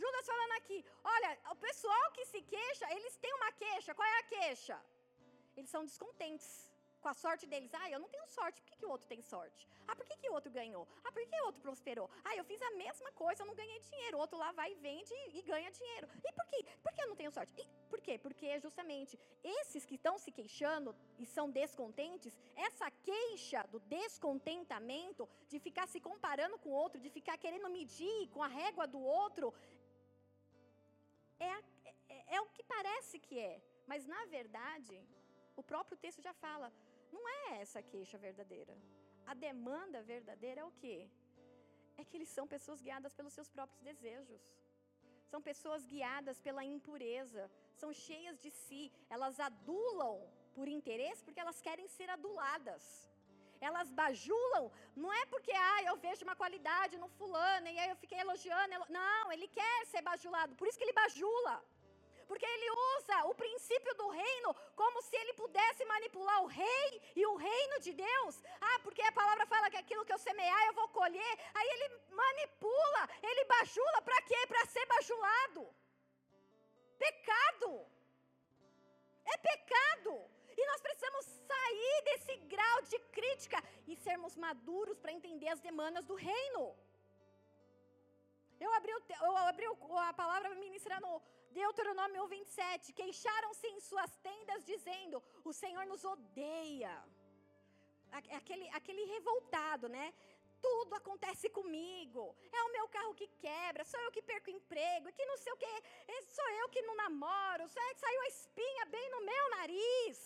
[0.01, 3.93] Judas falando aqui, olha, o pessoal que se queixa, eles têm uma queixa.
[3.93, 4.77] Qual é a queixa?
[5.55, 6.47] Eles são descontentes
[7.03, 7.71] com a sorte deles.
[7.81, 9.61] Ah, eu não tenho sorte, por que, que o outro tem sorte?
[9.87, 10.83] Ah, por que, que o outro ganhou?
[11.03, 12.09] Ah, por que, o outro prosperou?
[12.27, 14.17] Ah, eu fiz a mesma coisa, eu não ganhei dinheiro.
[14.17, 16.07] O outro lá vai e vende e ganha dinheiro.
[16.27, 16.59] E por quê?
[16.81, 17.53] Por que eu não tenho sorte?
[17.61, 18.15] E por quê?
[18.25, 25.59] Porque justamente esses que estão se queixando e são descontentes, essa queixa do descontentamento, de
[25.59, 29.53] ficar se comparando com o outro, de ficar querendo medir com a régua do outro,
[31.39, 31.53] é,
[32.15, 33.61] é, é o que parece que é.
[33.91, 34.95] Mas na verdade,
[35.55, 36.71] O próprio texto já fala.
[37.15, 38.75] Não é essa a queixa verdadeira.
[39.31, 40.97] A demanda verdadeira é o quê?
[41.99, 44.43] É que eles são pessoas guiadas pelos seus próprios desejos.
[45.31, 47.43] São pessoas guiadas pela impureza.
[47.81, 48.83] São cheias de si.
[49.15, 50.15] Elas adulam
[50.55, 52.83] por interesse porque elas querem ser aduladas.
[53.67, 54.65] Elas bajulam,
[55.01, 58.85] não é porque ah, eu vejo uma qualidade no fulano e aí eu fiquei elogiando.
[58.89, 61.55] Não, ele quer ser bajulado, por isso que ele bajula.
[62.33, 67.23] Porque ele usa o princípio do reino como se ele pudesse manipular o rei e
[67.31, 68.35] o reino de Deus.
[68.69, 71.33] Ah, porque a palavra fala que aquilo que eu semear eu vou colher.
[71.53, 71.87] Aí ele
[72.21, 74.39] manipula, ele bajula para quê?
[74.47, 75.61] Para ser bajulado.
[77.05, 77.69] Pecado.
[79.33, 80.13] É pecado.
[80.57, 86.03] E nós precisamos sair desse grau de crítica e sermos maduros para entender as demandas
[86.05, 86.65] do reino.
[88.59, 89.67] Eu abri, o, eu abri
[90.09, 91.21] a palavra ministrando
[91.59, 92.93] Deuteronômio 27.
[92.99, 96.95] Queixaram-se em suas tendas, dizendo: O Senhor nos odeia.
[98.39, 100.13] Aquele, aquele revoltado, né?
[100.65, 102.21] Tudo acontece comigo.
[102.59, 105.57] É o meu carro que quebra, sou eu que perco emprego, que não sei o
[105.63, 105.73] que,
[106.37, 107.67] sou eu que não namoro,
[108.03, 110.19] saiu a espinha bem no meu nariz.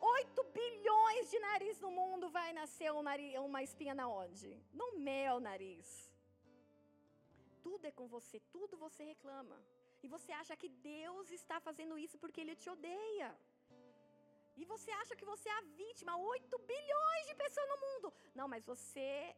[0.00, 4.48] 8 bilhões de nariz no mundo vai nascer um nariz, uma espinha na onde?
[4.72, 6.08] No meu nariz.
[7.62, 9.58] Tudo é com você, tudo você reclama.
[10.02, 13.30] E você acha que Deus está fazendo isso porque Ele te odeia.
[14.60, 18.12] E você acha que você é a vítima, 8 bilhões de pessoas no mundo.
[18.34, 19.36] Não, mas você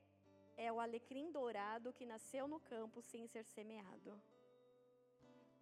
[0.67, 4.13] é o alecrim dourado que nasceu no campo sem ser semeado.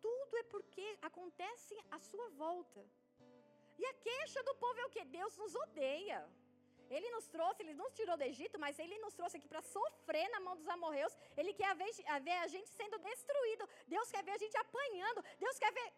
[0.06, 2.84] Tudo é porque acontece à sua volta.
[3.80, 5.04] E a queixa do povo é o que?
[5.04, 6.20] Deus nos odeia.
[6.96, 10.28] Ele nos trouxe, ele nos tirou do Egito, mas ele nos trouxe aqui para sofrer
[10.34, 11.14] na mão dos amorreus.
[11.36, 13.68] Ele quer ver a gente sendo destruído.
[13.86, 15.22] Deus quer ver a gente apanhando.
[15.38, 15.90] Deus quer ver.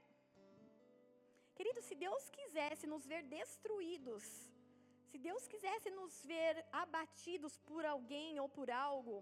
[1.55, 4.25] Querido, se Deus quisesse nos ver destruídos,
[5.11, 9.17] se Deus quisesse nos ver abatidos por alguém ou por algo,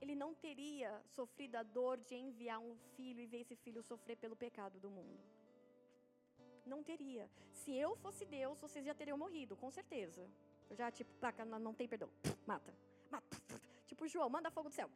[0.00, 4.16] Ele não teria sofrido a dor de enviar um filho e ver esse filho sofrer
[4.16, 5.22] pelo pecado do mundo.
[6.66, 7.30] Não teria.
[7.52, 10.28] Se eu fosse Deus, vocês já teriam morrido, com certeza.
[10.70, 12.10] Eu já, tipo, placa, não, tem perdão.
[12.46, 12.74] Mata.
[13.10, 13.36] Mata.
[13.86, 14.90] Tipo, João, manda fogo do céu.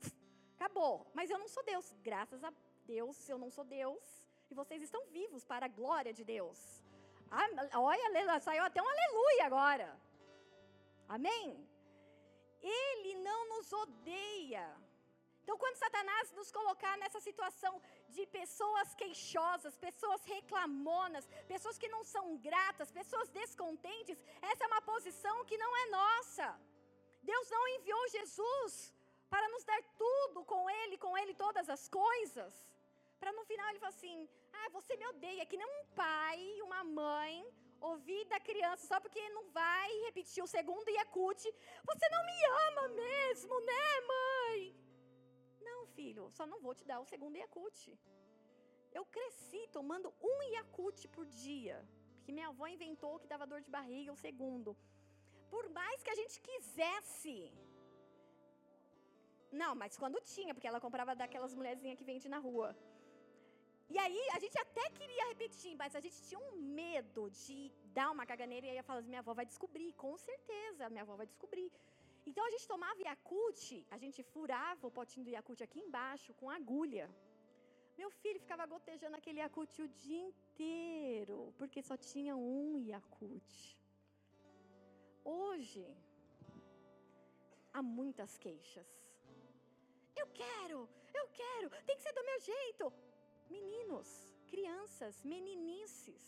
[0.56, 1.06] Acabou.
[1.14, 1.92] Mas eu não sou Deus.
[2.02, 2.52] Graças a
[2.86, 4.28] Deus, eu não sou Deus.
[4.50, 6.82] E vocês estão vivos para a glória de Deus.
[7.74, 9.98] Olha, saiu até um aleluia agora.
[11.08, 11.66] Amém?
[12.60, 14.66] Ele não nos odeia.
[15.42, 17.72] Então, quando Satanás nos colocar nessa situação
[18.08, 24.18] de pessoas queixosas, pessoas reclamonas, pessoas que não são gratas, pessoas descontentes,
[24.50, 26.48] essa é uma posição que não é nossa.
[27.22, 28.94] Deus não enviou Jesus
[29.32, 32.52] para nos dar tudo com Ele, com Ele todas as coisas.
[33.18, 36.82] Para no final Ele falar assim: Ah, você me odeia, que nem um pai, uma
[36.84, 37.34] mãe,
[37.80, 41.42] ouvir da criança só porque não vai repetir o segundo Yakut.
[41.90, 42.38] Você não me
[42.68, 44.81] ama mesmo, né, mãe?
[45.98, 47.78] Filho, só não vou te dar o segundo Yakut.
[48.98, 51.76] Eu cresci tomando um Yakut por dia,
[52.16, 54.76] porque minha avó inventou que dava dor de barriga o segundo.
[55.54, 57.36] Por mais que a gente quisesse.
[59.60, 62.68] Não, mas quando tinha, porque ela comprava daquelas mulherzinhas que vende na rua.
[63.94, 67.56] E aí a gente até queria repetir, mas a gente tinha um medo de
[67.98, 71.14] dar uma caganeira e aí falar assim, minha avó vai descobrir, com certeza, minha avó
[71.14, 71.70] vai descobrir.
[72.30, 76.48] Então a gente tomava Yakult, a gente furava o potinho do Yakult aqui embaixo com
[76.58, 77.06] agulha.
[78.00, 83.50] Meu filho ficava gotejando aquele Yakult o dia inteiro, porque só tinha um Yakult.
[85.24, 85.84] Hoje,
[87.72, 88.88] há muitas queixas.
[90.20, 90.88] Eu quero,
[91.20, 92.92] eu quero, tem que ser do meu jeito.
[93.50, 94.08] Meninos,
[94.52, 96.22] crianças, meninices.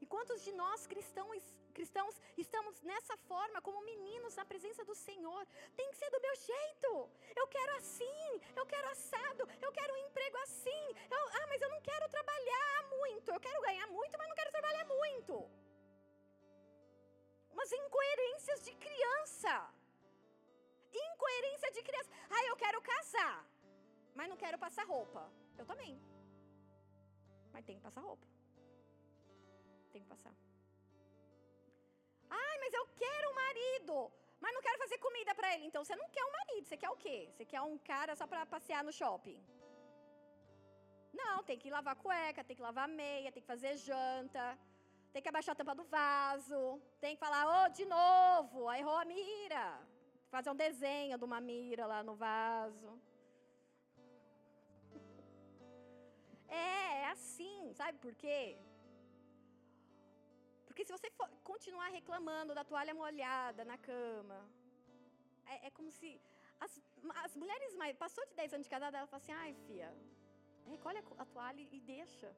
[0.00, 1.42] E quantos de nós cristãos,
[1.72, 5.42] cristãos estamos nessa forma, como meninos na presença do Senhor?
[5.76, 6.90] Tem que ser do meu jeito.
[7.40, 10.84] Eu quero assim, eu quero assado, eu quero um emprego assim.
[11.10, 13.30] Eu, ah, mas eu não quero trabalhar muito.
[13.30, 15.34] Eu quero ganhar muito, mas não quero trabalhar muito.
[17.50, 19.54] Umas incoerências de criança.
[20.92, 22.10] Incoerência de criança.
[22.30, 23.46] Ah, eu quero casar,
[24.14, 25.30] mas não quero passar roupa.
[25.58, 26.00] Eu também.
[27.52, 28.26] Mas tem que passar roupa.
[29.92, 30.34] Tem que passar.
[32.40, 33.96] Ai, mas eu quero um marido,
[34.40, 35.66] mas não quero fazer comida para ele.
[35.66, 37.18] Então você não quer um marido, você quer o quê?
[37.32, 39.40] Você quer um cara só para passear no shopping?
[41.20, 44.44] Não, tem que lavar cueca, tem que lavar meia, tem que fazer janta,
[45.12, 48.80] tem que abaixar a tampa do vaso, tem que falar, ô, oh, de novo, aí
[48.80, 49.64] errou a mira.
[50.30, 52.90] Fazer um desenho de uma mira lá no vaso.
[56.48, 58.58] É, é assim, sabe por quê?
[60.72, 61.08] Porque se você
[61.44, 64.38] continuar reclamando da toalha molhada na cama,
[65.52, 66.08] é, é como se
[66.64, 66.72] as,
[67.24, 67.94] as, mulheres mais.
[68.04, 69.94] Passou de 10 anos de casada, ela fala assim: ai, filha,
[70.74, 72.34] recolhe a, a toalha e deixa.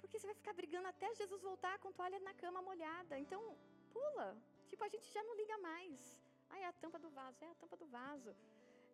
[0.00, 3.18] Porque você vai ficar brigando até Jesus voltar com toalha na cama molhada.
[3.18, 3.42] Então,
[3.92, 4.28] pula.
[4.70, 6.18] Tipo, a gente já não liga mais.
[6.48, 8.34] Ai, é a tampa do vaso, é a tampa do vaso.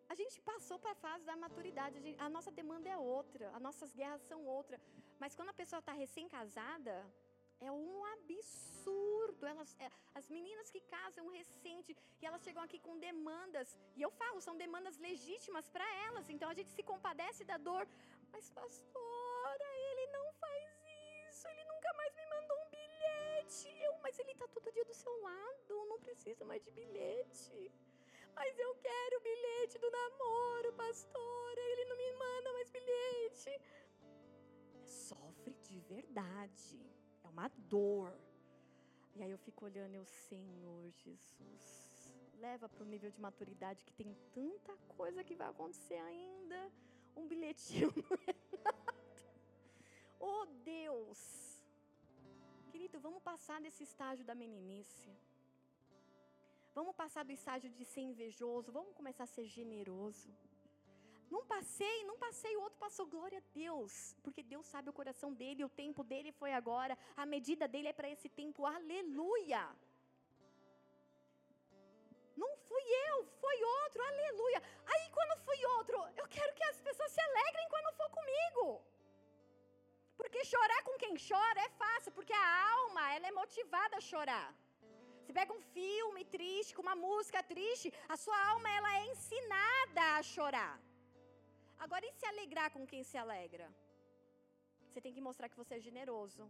[0.09, 1.99] A gente passou para a fase da maturidade.
[1.99, 4.77] A, gente, a, nossa demanda é outra, as nossas guerras são outra.
[5.21, 6.95] Mas quando a pessoa está recém-casada,
[7.59, 9.45] é um absurdo.
[9.45, 13.75] Elas, é, as meninas que casam recente e elas chegam aqui com demandas.
[13.95, 16.29] E eu falo, são demandas legítimas para elas.
[16.29, 17.87] Então a gente se compadece da dor.
[18.31, 20.63] Mas, pastora, ele não faz
[21.29, 21.47] isso.
[21.47, 23.69] Ele nunca mais me mandou um bilhete.
[23.81, 25.85] Eu, mas ele está todo dia do seu lado.
[25.85, 27.71] Não precisa mais de bilhete.
[28.33, 31.61] Mas eu quero o bilhete do namoro, pastora.
[31.61, 33.61] Ele não me manda mais bilhete.
[34.83, 36.94] Sofre de verdade
[37.29, 38.13] uma dor.
[39.15, 43.93] E aí eu fico olhando, eu, Senhor Jesus, leva para o nível de maturidade que
[43.93, 46.71] tem tanta coisa que vai acontecer ainda.
[47.15, 48.95] Um bilhetinho não é nada.
[50.19, 51.21] Oh Deus!
[52.71, 55.09] Querido, vamos passar desse estágio da meninice.
[56.73, 60.29] Vamos passar do estágio de ser invejoso, vamos começar a ser generoso.
[61.35, 63.91] Não passei, não passei, o outro passou, glória a Deus,
[64.23, 67.97] porque Deus sabe o coração dele, o tempo dele foi agora, a medida dele é
[67.97, 69.63] para esse tempo, aleluia.
[72.43, 74.61] Não fui eu, foi outro, aleluia.
[74.93, 78.65] Aí quando fui outro, eu quero que as pessoas se alegrem quando for comigo.
[80.21, 84.49] Porque chorar com quem chora é fácil, porque a alma, ela é motivada a chorar.
[85.21, 90.03] Você pega um filme triste, com uma música triste, a sua alma ela é ensinada
[90.17, 90.75] a chorar.
[91.85, 93.65] Agora, e se alegrar com quem se alegra?
[94.87, 96.43] Você tem que mostrar que você é generoso.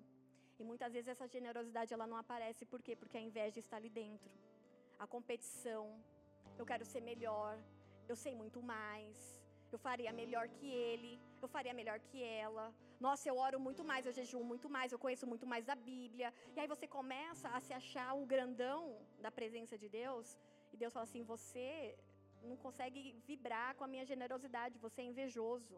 [0.58, 2.94] E muitas vezes essa generosidade ela não aparece por quê?
[2.96, 4.34] Porque a inveja está ali dentro.
[4.98, 5.84] A competição.
[6.60, 7.54] Eu quero ser melhor.
[8.08, 9.18] Eu sei muito mais.
[9.74, 11.12] Eu faria melhor que ele.
[11.42, 12.66] Eu faria melhor que ela.
[13.08, 16.34] Nossa, eu oro muito mais, eu jejuo muito mais, eu conheço muito mais da Bíblia.
[16.56, 18.82] E aí você começa a se achar o grandão
[19.26, 20.38] da presença de Deus.
[20.72, 21.68] E Deus fala assim: você
[22.52, 25.76] não consegue vibrar com a minha generosidade, você é invejoso.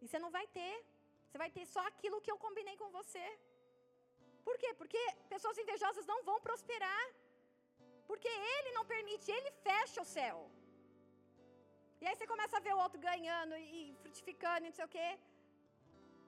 [0.00, 0.74] E você não vai ter.
[1.26, 3.26] Você vai ter só aquilo que eu combinei com você.
[4.46, 4.70] Por quê?
[4.80, 5.02] Porque
[5.34, 7.04] pessoas invejosas não vão prosperar.
[8.08, 10.38] Porque ele não permite, ele fecha o céu.
[12.00, 14.94] E aí você começa a ver o outro ganhando e frutificando e não sei o
[14.96, 15.08] quê.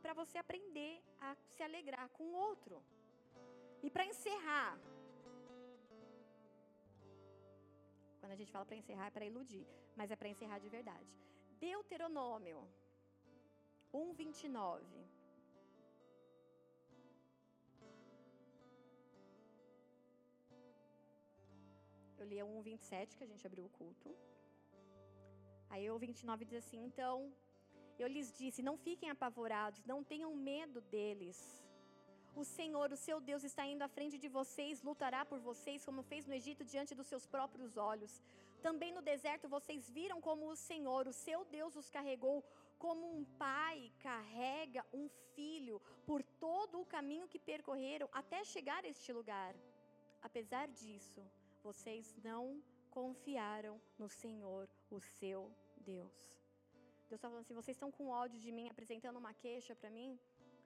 [0.03, 0.93] Para você aprender
[1.29, 2.77] a se alegrar com o outro.
[3.83, 4.79] E para encerrar,
[8.23, 9.67] Quando a gente fala para encerrar, é para iludir,
[9.99, 11.13] mas é para encerrar de verdade.
[11.65, 12.61] Deuteronômio
[13.93, 14.85] 1, 29.
[22.17, 24.17] Eu li o 1, 27, que a gente abriu o culto.
[25.69, 27.33] Aí o 29 diz assim: Então,
[27.99, 31.62] eu lhes disse: Não fiquem apavorados, não tenham medo deles
[32.35, 36.03] o Senhor, o seu Deus, está indo à frente de vocês, lutará por vocês, como
[36.03, 38.23] fez no Egito diante dos seus próprios olhos.
[38.63, 42.45] Também no deserto vocês viram como o Senhor, o seu Deus, os carregou,
[42.79, 48.89] como um pai carrega um filho por todo o caminho que percorreram até chegar a
[48.89, 49.55] este lugar.
[50.23, 51.23] Apesar disso,
[51.63, 56.15] vocês não confiaram no Senhor, o seu Deus.
[57.09, 60.19] Deus está falando assim: vocês estão com ódio de mim, apresentando uma queixa para mim,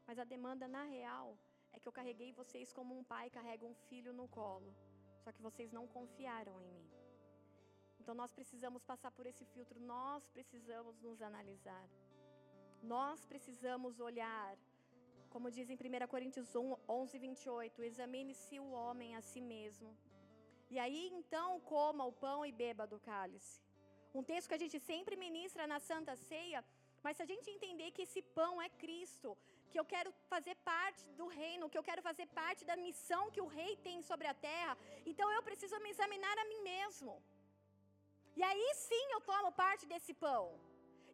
[0.07, 1.37] mas a demanda na real
[1.77, 4.71] é que eu carreguei vocês como um pai carrega um filho no colo.
[5.23, 6.89] Só que vocês não confiaram em mim.
[8.01, 11.85] Então nós precisamos passar por esse filtro, nós precisamos nos analisar.
[12.83, 14.57] Nós precisamos olhar,
[15.29, 16.55] como diz em 1 Coríntios
[16.89, 19.97] 11, 28, examine-se o homem a si mesmo.
[20.71, 23.61] E aí então coma o pão e beba do cálice.
[24.15, 26.65] Um texto que a gente sempre ministra na Santa Ceia,
[27.03, 29.37] mas se a gente entender que esse pão é Cristo,
[29.71, 33.43] que eu quero fazer parte do reino, que eu quero fazer parte da missão que
[33.45, 34.77] o rei tem sobre a terra.
[35.11, 37.13] Então eu preciso me examinar a mim mesmo.
[38.39, 40.45] E aí sim eu tomo parte desse pão.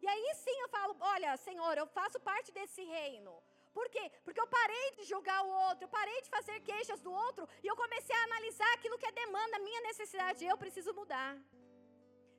[0.03, 3.33] E aí sim eu falo: olha, Senhor, eu faço parte desse reino.
[3.77, 4.05] Por quê?
[4.23, 7.67] Porque eu parei de julgar o outro, eu parei de fazer queixas do outro e
[7.67, 10.45] eu comecei a analisar aquilo que é demanda, minha necessidade.
[10.45, 11.31] Eu preciso mudar.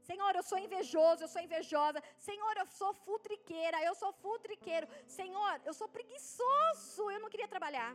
[0.08, 2.00] Senhor, eu sou invejoso, eu sou invejosa.
[2.28, 4.86] Senhor, eu sou futriqueira, eu sou futriqueiro.
[5.18, 7.92] Senhor, eu sou preguiçoso, eu não queria trabalhar.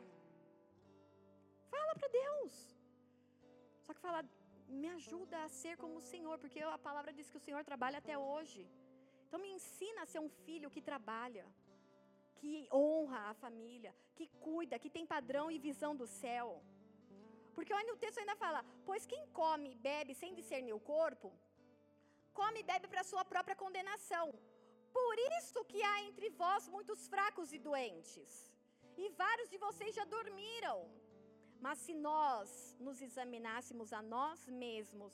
[1.74, 2.54] Fala para Deus.
[3.86, 4.22] Só que fala,
[4.82, 8.00] me ajuda a ser como o Senhor, porque a palavra diz que o Senhor trabalha
[8.00, 8.62] até hoje.
[9.26, 11.46] Então me ensina a ser um filho que trabalha,
[12.40, 16.48] que honra a família, que cuida, que tem padrão e visão do céu.
[17.56, 21.30] Porque olha, o texto ainda fala: Pois quem come e bebe sem discernir o corpo,
[22.40, 24.28] come e bebe para sua própria condenação.
[25.00, 28.32] Por isso que há entre vós muitos fracos e doentes,
[29.02, 30.78] e vários de vocês já dormiram.
[31.66, 32.50] Mas se nós
[32.88, 35.14] nos examinássemos a nós mesmos,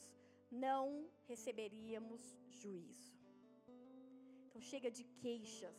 [0.52, 2.22] não receberíamos
[2.60, 3.14] juízo.
[4.46, 5.78] Então chega de queixas,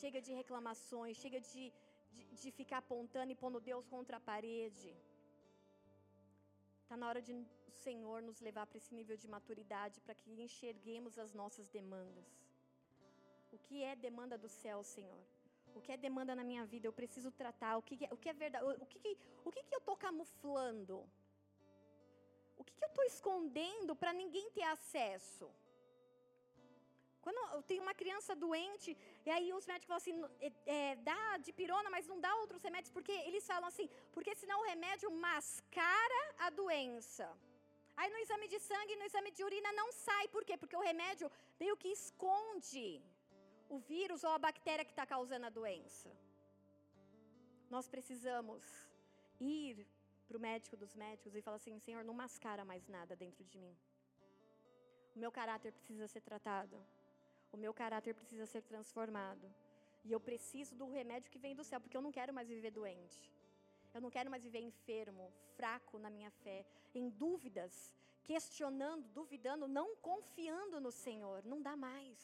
[0.00, 1.64] chega de reclamações, chega de,
[2.14, 4.92] de, de ficar apontando e pondo Deus contra a parede.
[6.82, 7.34] Está na hora de
[7.84, 12.26] Senhor nos levar para esse nível de maturidade, para que enxerguemos as nossas demandas.
[13.52, 15.22] O que é demanda do céu, Senhor?
[15.74, 16.86] O que é demanda na minha vida?
[16.86, 17.76] Eu preciso tratar.
[17.76, 18.64] O que é, o que é verdade?
[18.84, 20.96] O que, o que, que eu estou camuflando?
[22.56, 25.48] O que, que eu estou escondendo para ninguém ter acesso?
[27.24, 28.90] Quando eu tenho uma criança doente,
[29.26, 30.16] e aí os médicos falam assim,
[30.46, 34.34] é, é, dá de pirona, mas não dá outros remédios, porque eles falam assim, porque
[34.34, 37.26] senão o remédio mascara a doença.
[37.96, 40.56] Aí no exame de sangue, no exame de urina não sai, por quê?
[40.56, 43.02] Porque o remédio meio que esconde
[43.68, 46.10] o vírus ou a bactéria que está causando a doença.
[47.70, 48.62] Nós precisamos
[49.40, 49.86] ir
[50.26, 53.58] para o médico dos médicos e falar assim: Senhor, não mascara mais nada dentro de
[53.58, 53.76] mim.
[55.14, 56.76] O meu caráter precisa ser tratado.
[57.52, 59.46] O meu caráter precisa ser transformado.
[60.04, 62.70] E eu preciso do remédio que vem do céu, porque eu não quero mais viver
[62.70, 63.30] doente.
[63.94, 67.92] Eu não quero mais viver enfermo, fraco na minha fé, em dúvidas,
[68.24, 71.44] questionando, duvidando, não confiando no Senhor.
[71.44, 72.18] Não dá mais.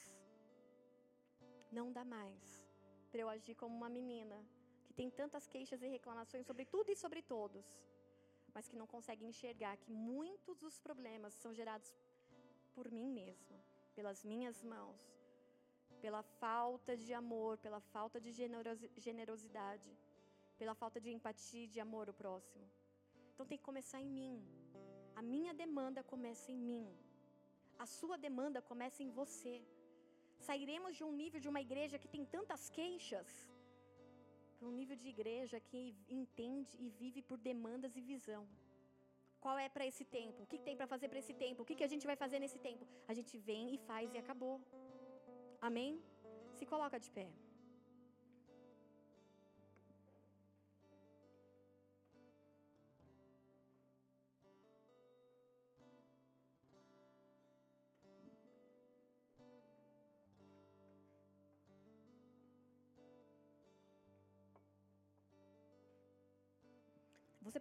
[1.71, 2.69] Não dá mais
[3.11, 4.37] para eu agir como uma menina
[4.85, 7.65] que tem tantas queixas e reclamações sobre tudo e sobre todos,
[8.55, 11.95] mas que não consegue enxergar que muitos dos problemas são gerados
[12.75, 13.59] por mim mesma,
[13.95, 15.01] pelas minhas mãos,
[16.01, 18.33] pela falta de amor, pela falta de
[18.97, 19.91] generosidade,
[20.61, 22.65] pela falta de empatia e de amor ao próximo.
[23.33, 24.35] Então tem que começar em mim.
[25.21, 26.87] A minha demanda começa em mim.
[27.85, 29.55] A sua demanda começa em você.
[30.49, 33.31] Sairemos de um nível de uma igreja que tem tantas queixas
[34.57, 35.83] para um nível de igreja que
[36.21, 38.43] entende e vive por demandas e visão.
[39.45, 40.43] Qual é para esse tempo?
[40.43, 41.63] O que tem para fazer para esse tempo?
[41.63, 42.85] O que, que a gente vai fazer nesse tempo?
[43.11, 44.57] A gente vem e faz e acabou.
[45.69, 45.93] Amém?
[46.59, 47.29] Se coloca de pé.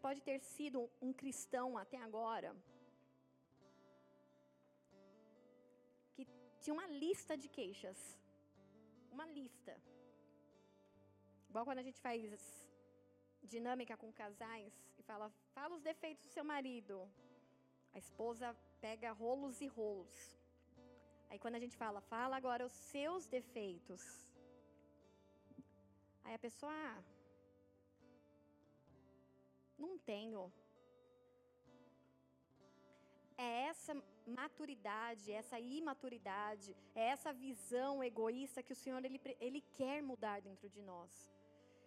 [0.09, 2.51] Pode ter sido um cristão até agora
[6.61, 7.99] tinha uma lista de queixas.
[9.15, 9.73] Uma lista.
[11.49, 12.21] Igual quando a gente faz
[13.53, 16.95] dinâmica com casais e fala, fala os defeitos do seu marido.
[17.93, 18.55] A esposa
[18.85, 20.19] pega rolos e rolos.
[21.29, 24.03] Aí quando a gente fala, fala agora os seus defeitos.
[26.23, 27.01] Aí a pessoa, ah,
[29.79, 30.51] não tenho.
[33.37, 33.93] É essa
[34.27, 40.69] maturidade, essa imaturidade, é essa visão egoísta que o Senhor ele, ele quer mudar dentro
[40.69, 41.11] de nós.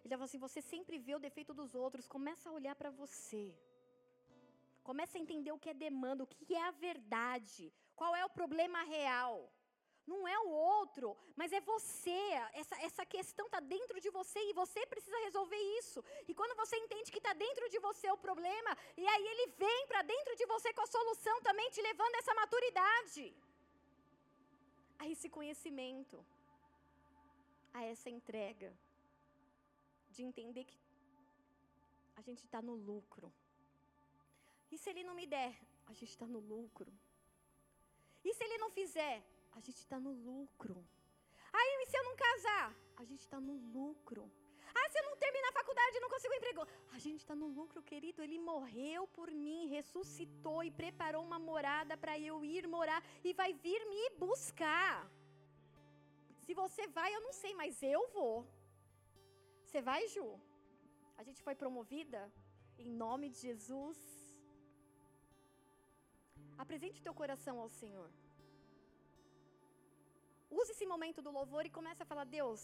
[0.04, 3.54] Ele fala assim: você sempre vê o defeito dos outros, começa a olhar para você.
[4.82, 8.30] Começa a entender o que é demanda, o que é a verdade, qual é o
[8.30, 9.34] problema real.
[10.06, 12.22] Não é o outro, mas é você.
[12.52, 16.04] Essa, essa questão está dentro de você e você precisa resolver isso.
[16.26, 19.86] E quando você entende que está dentro de você o problema, e aí ele vem
[19.86, 23.34] para dentro de você com a solução também, te levando a essa maturidade,
[24.98, 26.24] a esse conhecimento,
[27.72, 28.72] a essa entrega,
[30.10, 30.78] de entender que
[32.16, 33.32] a gente está no lucro.
[34.70, 35.54] E se ele não me der,
[35.86, 36.92] a gente está no lucro.
[38.24, 39.22] E se ele não fizer,
[39.52, 40.76] a gente está no lucro.
[41.52, 42.74] Aí, se eu não casar?
[42.96, 44.30] A gente está no lucro.
[44.74, 46.66] Ah, se eu não terminar a faculdade, não consigo emprego.
[46.96, 48.22] A gente está no lucro, querido.
[48.22, 53.52] Ele morreu por mim, ressuscitou e preparou uma morada para eu ir morar e vai
[53.52, 55.10] vir me buscar.
[56.44, 58.46] Se você vai, eu não sei, mas eu vou.
[59.64, 60.28] Você vai, Ju?
[61.16, 62.20] A gente foi promovida
[62.78, 63.98] em nome de Jesus.
[66.64, 68.10] Apresente o teu coração ao Senhor.
[70.60, 72.62] Use esse momento do louvor e comece a falar: Deus,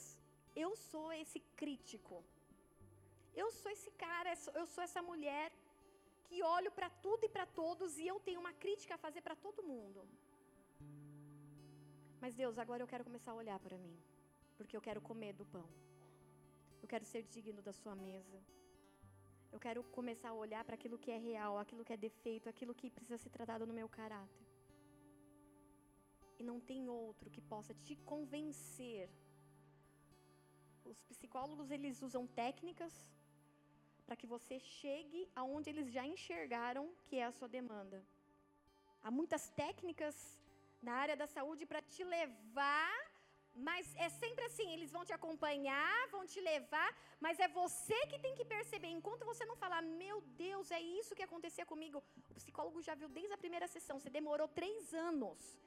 [0.64, 2.16] eu sou esse crítico.
[3.40, 4.30] Eu sou esse cara,
[4.60, 5.48] eu sou essa mulher
[6.26, 9.36] que olho para tudo e para todos e eu tenho uma crítica a fazer para
[9.44, 10.00] todo mundo.
[12.22, 13.96] Mas Deus, agora eu quero começar a olhar para mim.
[14.58, 15.66] porque eu quero comer do pão.
[16.82, 18.38] Eu quero ser digno da sua mesa.
[19.54, 22.74] Eu quero começar a olhar para aquilo que é real, aquilo que é defeito, aquilo
[22.80, 24.47] que precisa ser tratado no meu caráter.
[26.38, 29.08] E não tem outro que possa te convencer.
[30.84, 32.94] Os psicólogos eles usam técnicas
[34.06, 37.98] para que você chegue aonde eles já enxergaram que é a sua demanda.
[39.02, 40.16] Há muitas técnicas
[40.86, 42.94] na área da saúde para te levar
[43.66, 46.90] mas é sempre assim, eles vão te acompanhar, vão te levar,
[47.24, 48.88] mas é você que tem que perceber.
[48.88, 52.02] Enquanto você não falar, meu Deus, é isso que acontecia comigo.
[52.30, 55.58] O psicólogo já viu desde a primeira sessão, você demorou três anos,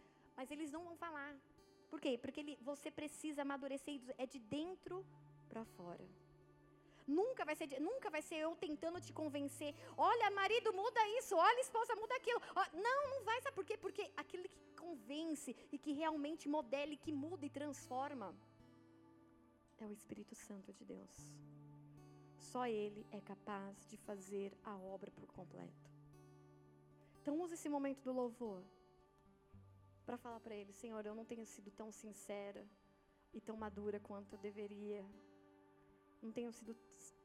[0.42, 1.32] mas eles não vão falar.
[1.88, 2.12] Por quê?
[2.22, 5.06] Porque ele, você precisa amadurecer, é de dentro
[5.48, 6.04] para fora.
[7.20, 9.72] Nunca vai ser, nunca vai ser eu tentando te convencer.
[9.96, 11.36] Olha, marido, muda isso.
[11.36, 12.42] Olha, esposa, muda aquilo.
[12.88, 13.40] Não, não vai.
[13.42, 13.78] Sabe por quê?
[13.78, 18.34] Porque aquele que convence e que realmente modele, que muda e transforma,
[19.78, 21.16] é o Espírito Santo de Deus.
[22.40, 25.92] Só Ele é capaz de fazer a obra por completo.
[27.22, 28.64] Então use esse momento do louvor
[30.06, 32.68] para falar para Ele, Senhor, eu não tenho sido tão sincera
[33.34, 35.06] e tão madura quanto eu deveria.
[36.22, 36.76] Não tenho sido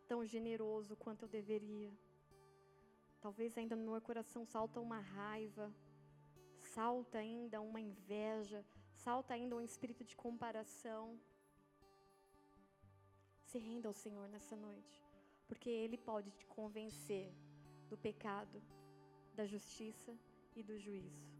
[0.06, 1.92] tão generoso quanto eu deveria.
[3.20, 5.74] Talvez ainda no meu coração salta uma raiva,
[6.74, 8.64] salta ainda uma inveja,
[8.94, 11.18] salta ainda um espírito de comparação.
[13.42, 15.02] Se renda ao Senhor nessa noite,
[15.48, 17.32] porque Ele pode te convencer
[17.88, 18.62] do pecado,
[19.34, 20.16] da justiça
[20.54, 21.35] e do juízo.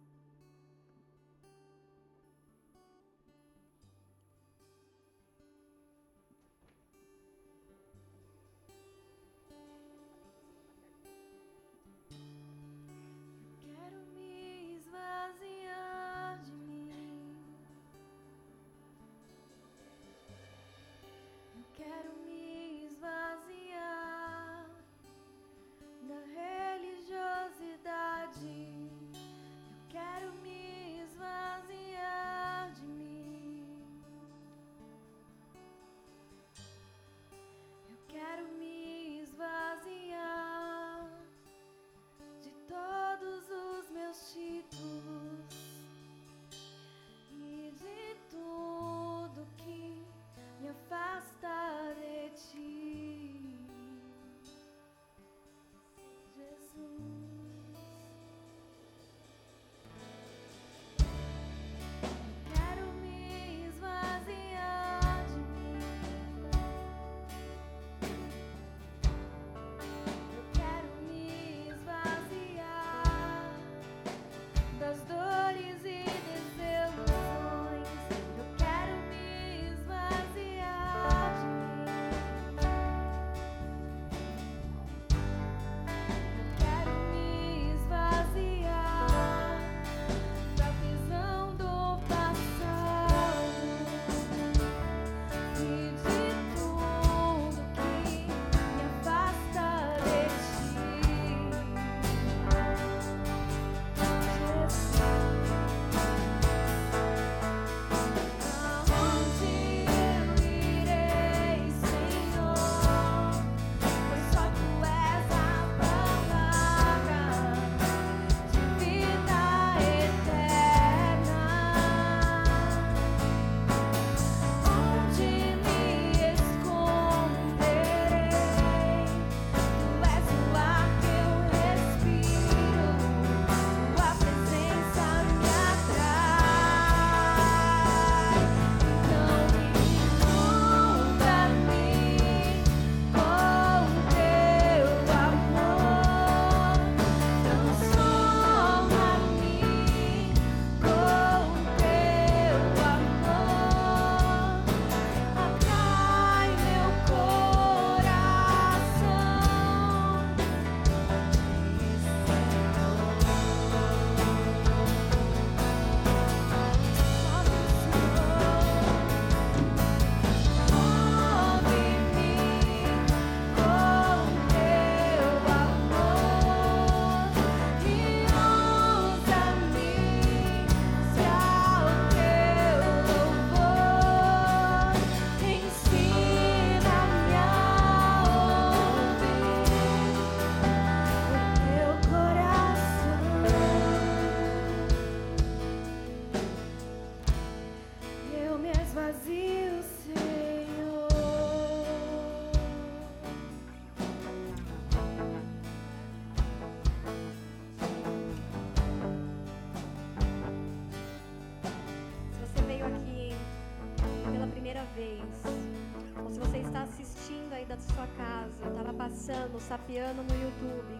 [219.68, 220.94] Sapeando no YouTube,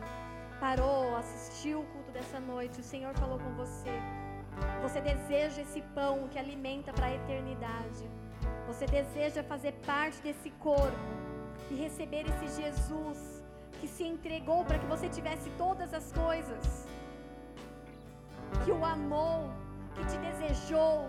[0.59, 3.95] parou, assistiu o culto dessa noite, o Senhor falou com você.
[4.83, 8.05] Você deseja esse pão que alimenta para a eternidade.
[8.67, 11.11] Você deseja fazer parte desse corpo
[11.71, 13.21] e receber esse Jesus
[13.81, 16.89] que se entregou para que você tivesse todas as coisas,
[18.65, 19.51] que o amou,
[19.95, 21.09] que te desejou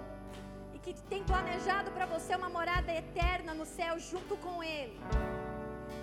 [0.76, 5.00] e que tem planejado para você uma morada eterna no céu junto com Ele.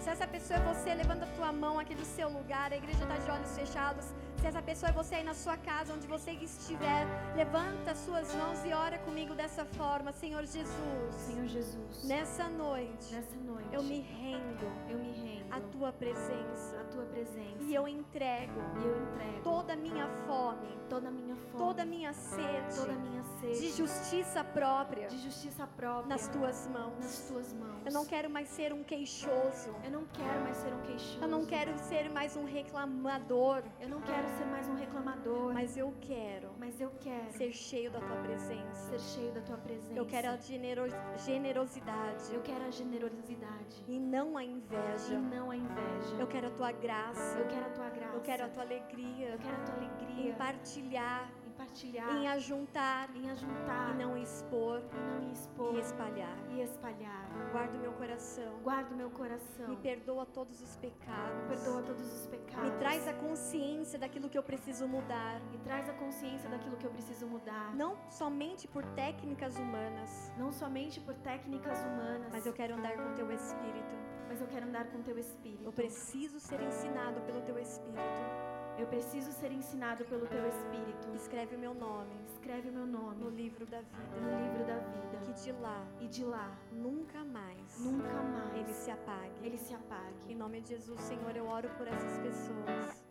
[0.04, 2.70] Se essa pessoa é você, levanta a tua mão aqui do seu lugar.
[2.70, 4.04] A igreja está de olhos fechados.
[4.36, 8.62] Se essa pessoa é você aí na sua casa, onde você estiver, levanta suas mãos
[8.66, 11.14] e ora comigo dessa forma, Senhor Jesus.
[11.14, 12.04] Senhor Jesus.
[12.04, 13.14] Nessa noite.
[13.14, 13.68] Nessa noite.
[13.72, 14.66] Eu me rendo.
[14.90, 15.50] Eu me rendo.
[15.50, 16.78] A tua presença.
[16.82, 17.62] A tua presença.
[17.62, 18.60] E eu entrego.
[18.82, 19.42] E eu entrego.
[19.42, 20.68] Toda a minha fome.
[20.88, 21.58] Toda a minha fome.
[21.58, 22.76] Toda a minha sede.
[22.76, 23.60] Toda a minha sede.
[23.60, 25.08] De justiça própria.
[25.08, 26.08] De justiça própria.
[26.08, 26.98] Nas tuas mãos.
[26.98, 27.86] Nas tuas mãos.
[27.86, 29.74] Eu não quero mais ser um queixoso.
[29.84, 31.18] Eu não quero mais ser um queixoso.
[31.20, 33.62] Eu não quero ser mais um reclamador.
[33.80, 35.52] Eu não quero ser mais um reclamador.
[35.54, 36.50] Mas eu quero.
[36.58, 38.98] Mas eu quero ser cheio da tua presença.
[38.98, 39.94] Ser cheio da tua presença.
[39.94, 40.82] Eu quero a genero
[41.24, 42.32] generosidade.
[42.32, 43.84] Eu quero a generosidade.
[43.88, 45.14] E não a inveja.
[45.14, 46.16] E não a inveja.
[46.18, 47.38] Eu quero a tua graça.
[47.38, 48.14] Eu quero a tua graça.
[48.14, 49.28] Eu quero a tua alegria.
[49.28, 50.32] Eu quero a tua alegria.
[50.78, 56.36] Em partilhar partilhar, em ajuntar, em ajuntar, e não expor, e não expor, e espalhar,
[56.50, 57.28] e espalhar.
[57.52, 59.68] Guarda o meu coração, guarda o meu coração.
[59.68, 62.70] Me perdoa todos os pecados, me perdoa todos os pecados.
[62.70, 66.86] Me traz a consciência daquilo que eu preciso mudar, me traz a consciência daquilo que
[66.86, 67.74] eu preciso mudar.
[67.74, 73.14] Não somente por técnicas humanas, não somente por técnicas humanas, mas eu quero andar com
[73.14, 73.94] teu espírito.
[74.28, 75.62] Mas eu quero andar com teu espírito.
[75.64, 78.63] Eu preciso ser ensinado pelo teu espírito.
[78.76, 81.14] Eu preciso ser ensinado pelo teu Espírito.
[81.14, 82.14] Escreve o meu nome.
[82.26, 84.20] Escreve o meu nome no livro da vida.
[84.20, 85.18] No livro da vida.
[85.24, 87.78] Que de lá e de lá nunca mais.
[87.78, 88.56] Nunca mais.
[88.56, 89.46] Ele se apague.
[89.46, 90.32] Ele se apague.
[90.32, 93.04] Em nome de Jesus, Senhor, eu oro por essas pessoas.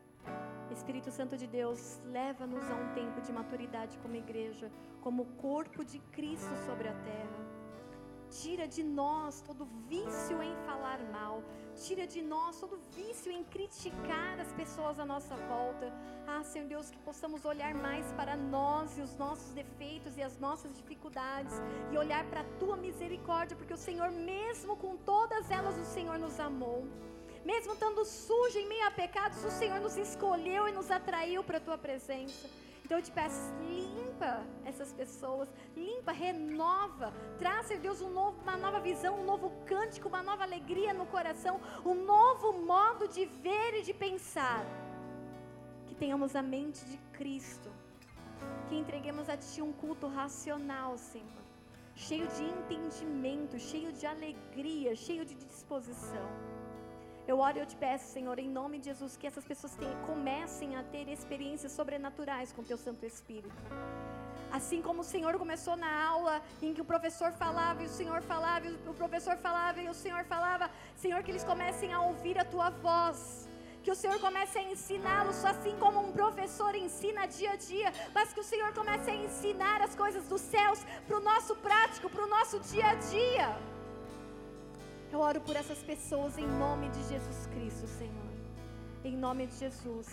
[0.71, 4.71] Espírito Santo de Deus, leva-nos a um tempo de maturidade como igreja,
[5.01, 7.52] como corpo de Cristo sobre a terra.
[8.41, 11.43] Tira de nós todo vício em falar mal.
[11.75, 15.93] Tira de nós todo vício em criticar as pessoas à nossa volta.
[16.25, 20.39] Ah, Senhor Deus, que possamos olhar mais para nós e os nossos defeitos e as
[20.39, 21.53] nossas dificuldades
[21.91, 26.17] e olhar para a tua misericórdia, porque o Senhor, mesmo com todas elas, o Senhor
[26.17, 26.87] nos amou.
[27.45, 31.57] Mesmo estando sujo em meio a pecados, o Senhor nos escolheu e nos atraiu para
[31.57, 32.49] a tua presença.
[32.83, 38.57] Então eu te peço, limpa essas pessoas, limpa, renova, traz, Senhor Deus, um novo, uma
[38.57, 43.79] nova visão, um novo cântico, uma nova alegria no coração, um novo modo de ver
[43.79, 44.65] e de pensar.
[45.87, 47.69] Que tenhamos a mente de Cristo,
[48.67, 51.43] que entreguemos a Ti um culto racional, Senhor,
[51.95, 56.52] cheio de entendimento, cheio de alegria, cheio de disposição.
[57.25, 59.99] Eu oro e eu te peço, Senhor, em nome de Jesus, que essas pessoas tenham,
[60.05, 63.55] comecem a ter experiências sobrenaturais com o Teu Santo Espírito.
[64.51, 68.21] Assim como o Senhor começou na aula em que o professor falava e o Senhor
[68.21, 72.37] falava, e o professor falava e o Senhor falava, Senhor, que eles comecem a ouvir
[72.37, 73.47] a tua voz.
[73.83, 78.33] Que o Senhor comece a ensiná-los, assim como um professor ensina dia a dia, mas
[78.33, 82.23] que o Senhor comece a ensinar as coisas dos céus para o nosso prático, para
[82.23, 83.73] o nosso dia a dia.
[85.13, 88.33] Eu oro por essas pessoas em nome de Jesus Cristo, Senhor.
[89.05, 90.07] Em nome de Jesus.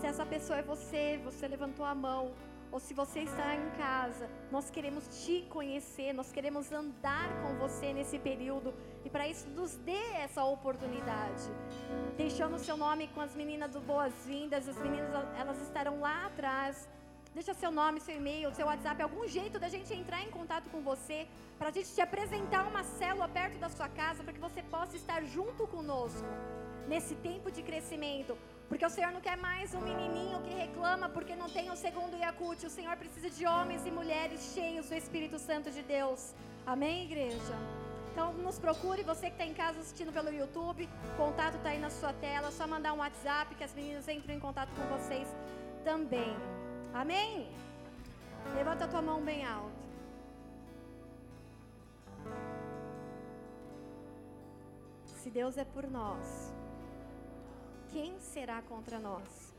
[0.00, 2.32] Se essa pessoa é você, você levantou a mão,
[2.72, 7.92] ou se você está em casa, nós queremos te conhecer, nós queremos andar com você
[7.92, 8.74] nesse período
[9.04, 11.44] e para isso nos dê essa oportunidade.
[12.16, 16.88] Deixando o seu nome com as meninas do Boas-Vindas, as meninas elas estarão lá atrás.
[17.34, 20.82] Deixa seu nome, seu e-mail, seu WhatsApp, algum jeito da gente entrar em contato com
[20.82, 21.26] você
[21.58, 24.96] para a gente te apresentar uma célula perto da sua casa, para que você possa
[24.96, 26.26] estar junto conosco
[26.86, 28.36] nesse tempo de crescimento.
[28.68, 32.16] Porque o Senhor não quer mais um menininho que reclama porque não tem o segundo
[32.16, 32.66] Yakut.
[32.66, 36.34] O Senhor precisa de homens e mulheres cheios do Espírito Santo de Deus.
[36.66, 37.56] Amém, igreja?
[38.12, 41.78] Então nos procure, você que está em casa assistindo pelo YouTube, o contato está aí
[41.78, 44.84] na sua tela, é só mandar um WhatsApp que as meninas entram em contato com
[44.94, 45.26] vocês
[45.82, 46.36] também.
[46.94, 47.48] Amém?
[48.54, 49.72] Levanta a tua mão bem alto.
[55.04, 56.52] Se Deus é por nós,
[57.88, 59.54] quem será contra nós?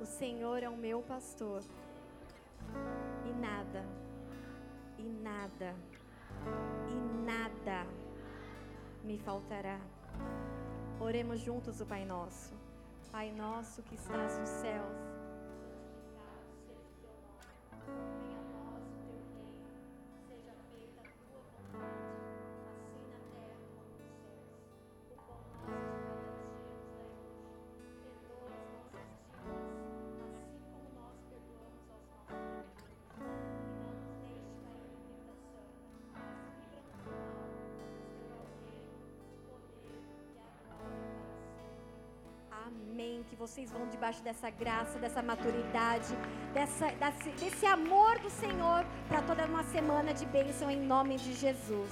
[0.00, 1.62] O Senhor é o meu pastor,
[3.24, 3.84] e nada,
[4.98, 5.76] e nada,
[6.88, 7.86] e nada
[9.04, 9.78] me faltará.
[11.00, 12.52] Oremos juntos o Pai Nosso.
[13.12, 15.11] Pai nosso que estás nos céus
[17.88, 18.31] Amen.
[43.32, 46.14] Que vocês vão debaixo dessa graça, dessa maturidade,
[46.52, 51.32] dessa, desse, desse amor do Senhor para toda uma semana de bênção em nome de
[51.32, 51.90] Jesus.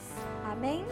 [0.53, 0.85] Amém?